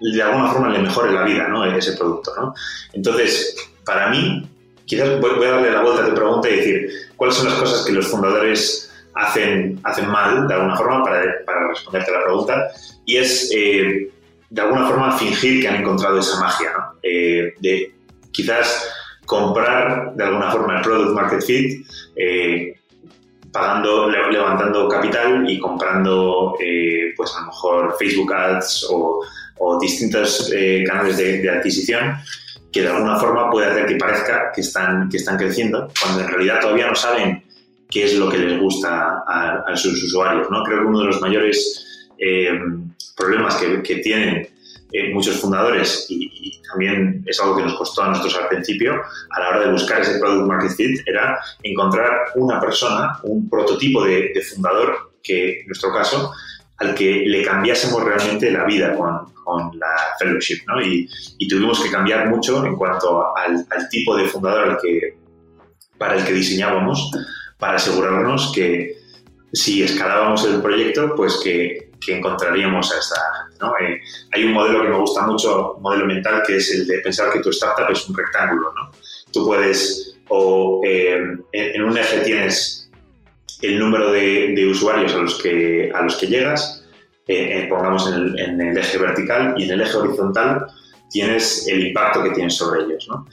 [0.00, 1.64] de alguna forma le mejore la vida, ¿no?
[1.64, 2.54] Ese producto, ¿no?
[2.92, 4.46] Entonces, para mí,
[4.84, 7.86] quizás voy a darle la vuelta a tu pregunta y decir, ¿cuáles son las cosas
[7.86, 12.68] que los fundadores hacen, hacen mal, de alguna forma, para, responderte a la pregunta?
[13.06, 14.10] Y es eh,
[14.50, 16.72] de alguna forma fingir que han encontrado esa magia.
[17.02, 17.94] Eh, de
[18.32, 18.92] quizás
[19.24, 22.74] comprar de alguna forma el product market fit, eh,
[23.52, 26.56] pagando, levantando capital y comprando,
[27.16, 29.22] pues a lo mejor Facebook Ads o,
[29.80, 30.52] distintos
[30.86, 32.14] canales de, adquisición
[32.76, 36.28] que de alguna forma puede hacer que parezca que están, que están creciendo, cuando en
[36.28, 37.42] realidad todavía no saben
[37.88, 40.50] qué es lo que les gusta a, sus usuarios.
[40.50, 40.62] ¿no?
[40.62, 42.10] Creo que uno de los mayores
[43.16, 44.46] problemas que, tienen
[44.92, 49.00] eh, muchos fundadores y, también es algo que nos costó a nosotros al principio
[49.30, 54.04] a la hora de buscar ese product market fit era encontrar una persona, un prototipo
[54.04, 56.32] de, fundador que en nuestro caso
[56.78, 59.34] al que le cambiásemos realmente la vida con,
[59.78, 60.80] la fellowship ¿no?
[60.82, 61.08] y,
[61.48, 65.16] tuvimos que cambiar mucho en cuanto al, tipo de fundador al que,
[65.96, 67.10] para el que diseñábamos
[67.56, 68.96] para asegurarnos que
[69.52, 73.72] si escalábamos el proyecto pues que encontraríamos a esta ¿no?
[73.80, 74.00] Eh,
[74.32, 77.32] hay un modelo que me gusta mucho, un modelo mental, que es el de pensar
[77.32, 78.72] que tu startup es un rectángulo.
[78.72, 78.90] ¿no?
[79.32, 82.85] Tú puedes, o eh, en, un eje tienes
[83.62, 86.84] el número de, usuarios a los que, a los que llegas,
[87.28, 90.66] eh, pongamos en el, eje vertical, y en el eje horizontal
[91.10, 93.08] tienes el impacto que tienes sobre ellos.
[93.08, 93.26] ¿no?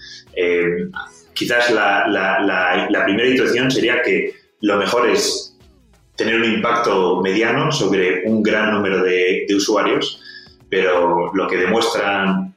[1.34, 5.58] quizás la, primera intuición sería que lo mejor es
[6.16, 10.22] tener un impacto mediano sobre un gran número de, usuarios,
[10.70, 12.56] pero lo que demuestran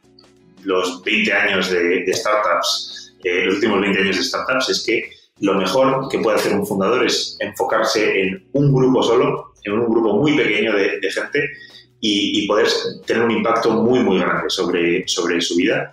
[0.65, 5.11] los 20 años de, startups, eh, los últimos 20 años de startups, es que
[5.41, 9.89] lo mejor que puede hacer un fundador es enfocarse en un grupo solo, en un
[9.89, 11.51] grupo muy pequeño de, gente
[12.01, 12.69] y, poder
[13.07, 15.93] tener un impacto muy, muy grande sobre, sobre su vida,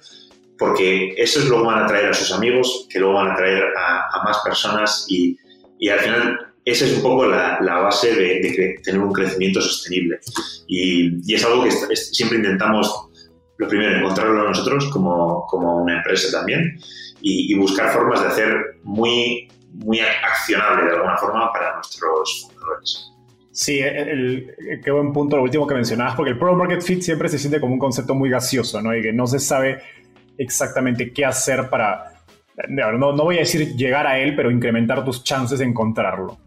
[0.57, 3.35] porque eso es lo que van a traer a sus amigos, que luego van a
[3.35, 5.37] traer a, más personas y,
[5.79, 10.19] y al final esa es un poco la, base de, tener un crecimiento sostenible.
[10.67, 13.09] Y, es algo que siempre intentamos,
[13.57, 16.79] lo primero, encontrarlo nosotros como, una empresa también
[17.25, 23.09] y, buscar formas de hacer muy, muy accionable de alguna forma para nuestros fundadores.
[23.51, 27.29] Sí, el, qué buen punto lo último que mencionabas, porque el Pro Market Fit siempre
[27.29, 28.95] se siente como un concepto muy gaseoso, ¿no?
[28.95, 29.81] Y que no se sabe
[30.37, 32.23] exactamente qué hacer para,
[32.67, 36.37] no, no voy a decir llegar a él, pero incrementar tus chances de encontrarlo.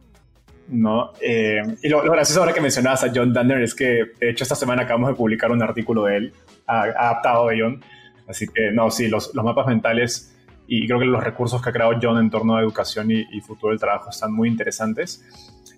[0.68, 1.12] ¿no?
[1.20, 4.56] Eh, y lo, gracioso ahora que mencionabas a John Danner es que, de hecho, esta
[4.56, 6.32] semana acabamos de publicar un artículo de él,
[6.66, 7.84] adaptado de John.
[8.28, 10.35] Así que, no, sí, los, los mapas mentales
[10.68, 13.70] y creo que los recursos que ha creado John en torno a educación y, futuro
[13.70, 15.24] del trabajo están muy interesantes.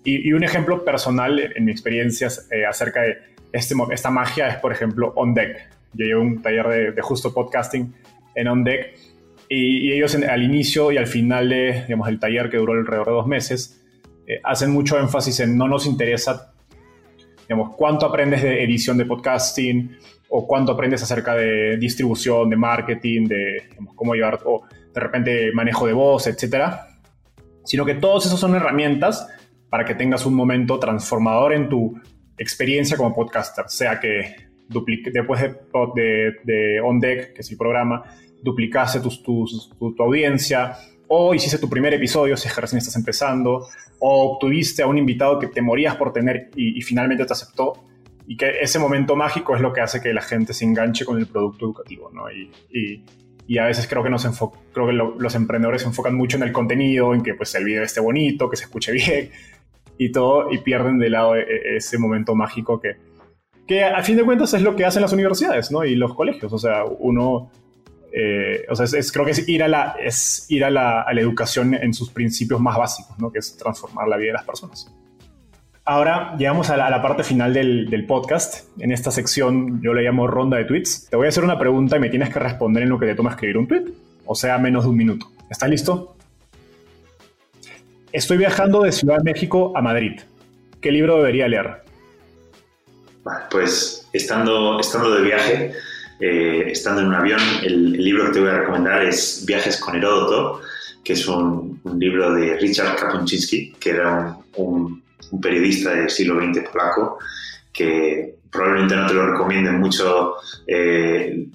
[0.03, 3.17] Y, un ejemplo personal en mi experiencia eh, acerca de
[3.51, 5.69] este, esta magia es, por ejemplo, On Deck.
[5.93, 7.93] Yo llevo un taller de, justo podcasting
[8.35, 8.97] en On Deck
[9.47, 13.13] y, ellos al inicio y al final de, digamos, el taller que duró alrededor de
[13.13, 13.83] dos meses,
[14.27, 16.53] eh, hacen mucho énfasis en no nos interesa,
[17.41, 19.97] digamos, cuánto aprendes de edición de podcasting
[20.29, 24.63] o cuánto aprendes acerca de distribución, de marketing, de cómo llevar, o
[24.93, 26.87] de repente manejo de voz, etcétera,
[27.65, 29.27] sino que todos esos son herramientas
[29.69, 31.99] para que tengas un momento transformador en tu
[32.37, 34.49] experiencia como podcaster, sea que
[35.11, 35.41] después
[35.95, 38.03] de, de, On Deck, que es el programa,
[38.41, 39.09] duplicase tu,
[39.77, 40.77] tu, audiencia,
[41.07, 43.67] o hiciste tu primer episodio si es que recién estás empezando,
[43.99, 47.85] o obtuviste a un invitado que te morías por tener y, finalmente te aceptó,
[48.27, 51.17] y que ese momento mágico es lo que hace que la gente se enganche con
[51.17, 52.31] el producto educativo, ¿no?
[52.31, 53.03] Y, y,
[53.49, 57.33] y a veces creo que, los emprendedores se enfocan mucho en el contenido, en que
[57.33, 59.31] pues, el video esté bonito, que se escuche bien,
[59.97, 62.97] y todo, y pierden de lado e, e, ese momento mágico que,
[63.67, 65.83] que a fin de cuentas es lo que hacen las universidades, ¿no?
[65.83, 67.49] Y los colegios, o sea, uno,
[68.13, 71.11] eh, o sea, es, creo que es ir, a la, es ir a la, a
[71.11, 73.31] la, educación en sus principios más básicos, ¿no?
[73.31, 74.93] Que es transformar la vida de las personas.
[75.91, 78.67] Ahora llegamos a la, parte final del, podcast.
[78.79, 81.07] En esta sección yo le llamo ronda de tweets.
[81.09, 83.15] Te voy a hacer una pregunta y me tienes que responder en lo que te
[83.15, 83.85] toma escribir un tweet,
[84.23, 85.31] o sea, menos de un minuto.
[85.49, 86.15] ¿Estás listo?
[88.11, 90.19] Estoy viajando de Ciudad de México a Madrid.
[90.79, 91.81] ¿Qué libro debería leer?
[93.49, 95.73] Pues estando, estando de viaje,
[96.19, 99.95] eh, estando en un avión, el, libro que te voy a recomendar es Viajes con
[99.95, 100.61] Heródoto,
[101.03, 105.01] que es un, libro de Richard Kapuscinski, que era un,
[105.41, 107.19] periodista del siglo XX polaco,
[107.73, 110.35] que probablemente no te lo recomienden mucho,
[110.67, 111.47] eh,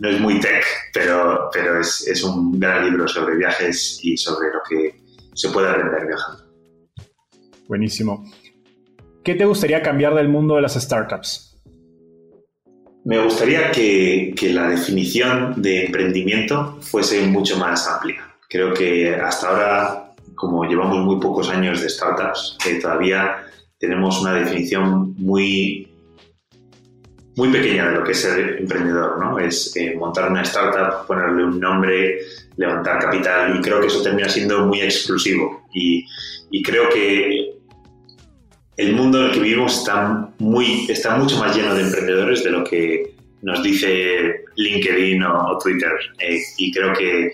[0.00, 4.48] no es muy tech, pero, pero es, es un gran libro sobre viajes y sobre
[4.48, 5.00] lo que
[5.34, 6.44] se puede aprender viajando.
[7.66, 8.24] Buenísimo.
[9.24, 11.48] ¿Qué te gustaría cambiar del mundo de las startups?
[13.04, 18.34] Me gustaría que, la definición de emprendimiento fuese mucho más amplia.
[18.48, 20.07] Creo que hasta ahora,
[20.38, 23.44] como llevamos muy pocos años de startups, eh, todavía
[23.78, 25.88] tenemos una definición muy,
[27.36, 29.38] muy pequeña de lo que es ser emprendedor, ¿no?
[29.38, 32.20] Es eh, montar una startup, ponerle un nombre,
[32.56, 36.06] levantar capital y creo que eso termina siendo muy exclusivo y,
[36.62, 37.54] creo que
[38.76, 42.50] el mundo en el que vivimos está, muy, está mucho más lleno de emprendedores de
[42.50, 47.32] lo que nos dice LinkedIn o, Twitter eh, y creo que,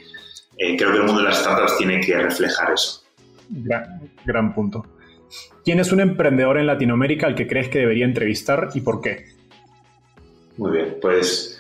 [0.57, 3.03] eh, creo que el mundo de las startups tiene que reflejar eso.
[3.49, 4.87] Gran, gran punto.
[5.65, 9.27] ¿Quién es un emprendedor en Latinoamérica al que crees que debería entrevistar y por qué?
[10.57, 11.59] Muy bien, pues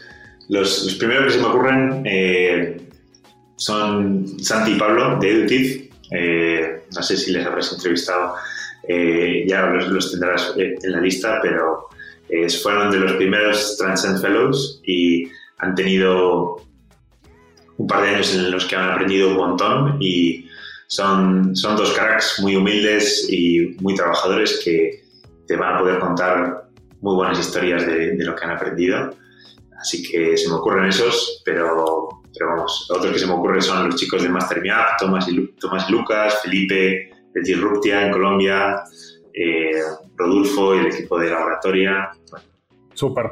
[0.49, 2.77] los, primeros que se me ocurren eh,
[3.57, 5.91] son Santi y Pablo de Edutiv.
[6.11, 8.35] Eh, no sé si les habrás entrevistado,
[8.87, 11.89] eh, ya los, tendrás eh, en la lista, pero
[12.63, 15.29] fueron de los primeros Transcend Fellows y
[15.59, 16.57] han tenido
[17.77, 20.49] un par de años en los que han aprendido un montón y
[20.87, 25.03] son, son dos cracks muy humildes y muy trabajadores que
[25.47, 26.69] te van a poder contar
[27.01, 29.15] muy buenas historias de, de lo que han aprendido.
[29.81, 33.87] Así que se me ocurren esos, pero pero vamos, otros que se me ocurren son
[33.87, 34.63] los chicos de Master
[34.99, 38.83] Tomás y, Tomás Lucas, Felipe de Disruptia en Colombia,
[39.33, 39.81] eh,
[40.17, 42.11] Rodolfo y el equipo de laboratoria.
[42.93, 43.31] Súper,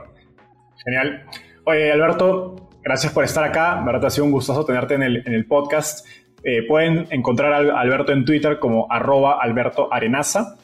[0.84, 1.24] genial.
[1.64, 3.82] Oye, Alberto, gracias por estar acá.
[3.84, 6.06] verdad, ha sido un gustoso tenerte en el, en el podcast.
[6.44, 10.56] Eh, pueden encontrar a Alberto en Twitter como arroba Alberto Arenaza.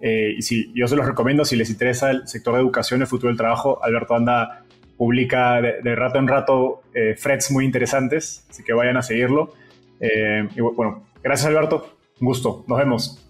[0.00, 3.06] Eh, y si, yo se los recomiendo, si les interesa el sector de educación, el
[3.06, 4.64] futuro del trabajo, Alberto anda
[4.96, 9.54] publica de, rato en rato eh, threads muy interesantes, así que vayan a seguirlo.
[9.98, 13.26] Eh, y bueno, gracias Alberto, un gusto, nos vemos.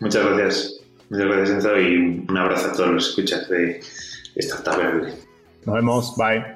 [0.00, 0.80] Muchas gracias,
[1.10, 3.80] muchas gracias Enzo y un abrazo a todos los escuchas de
[4.36, 5.14] Startup Verde.
[5.66, 6.55] Nos vemos, bye.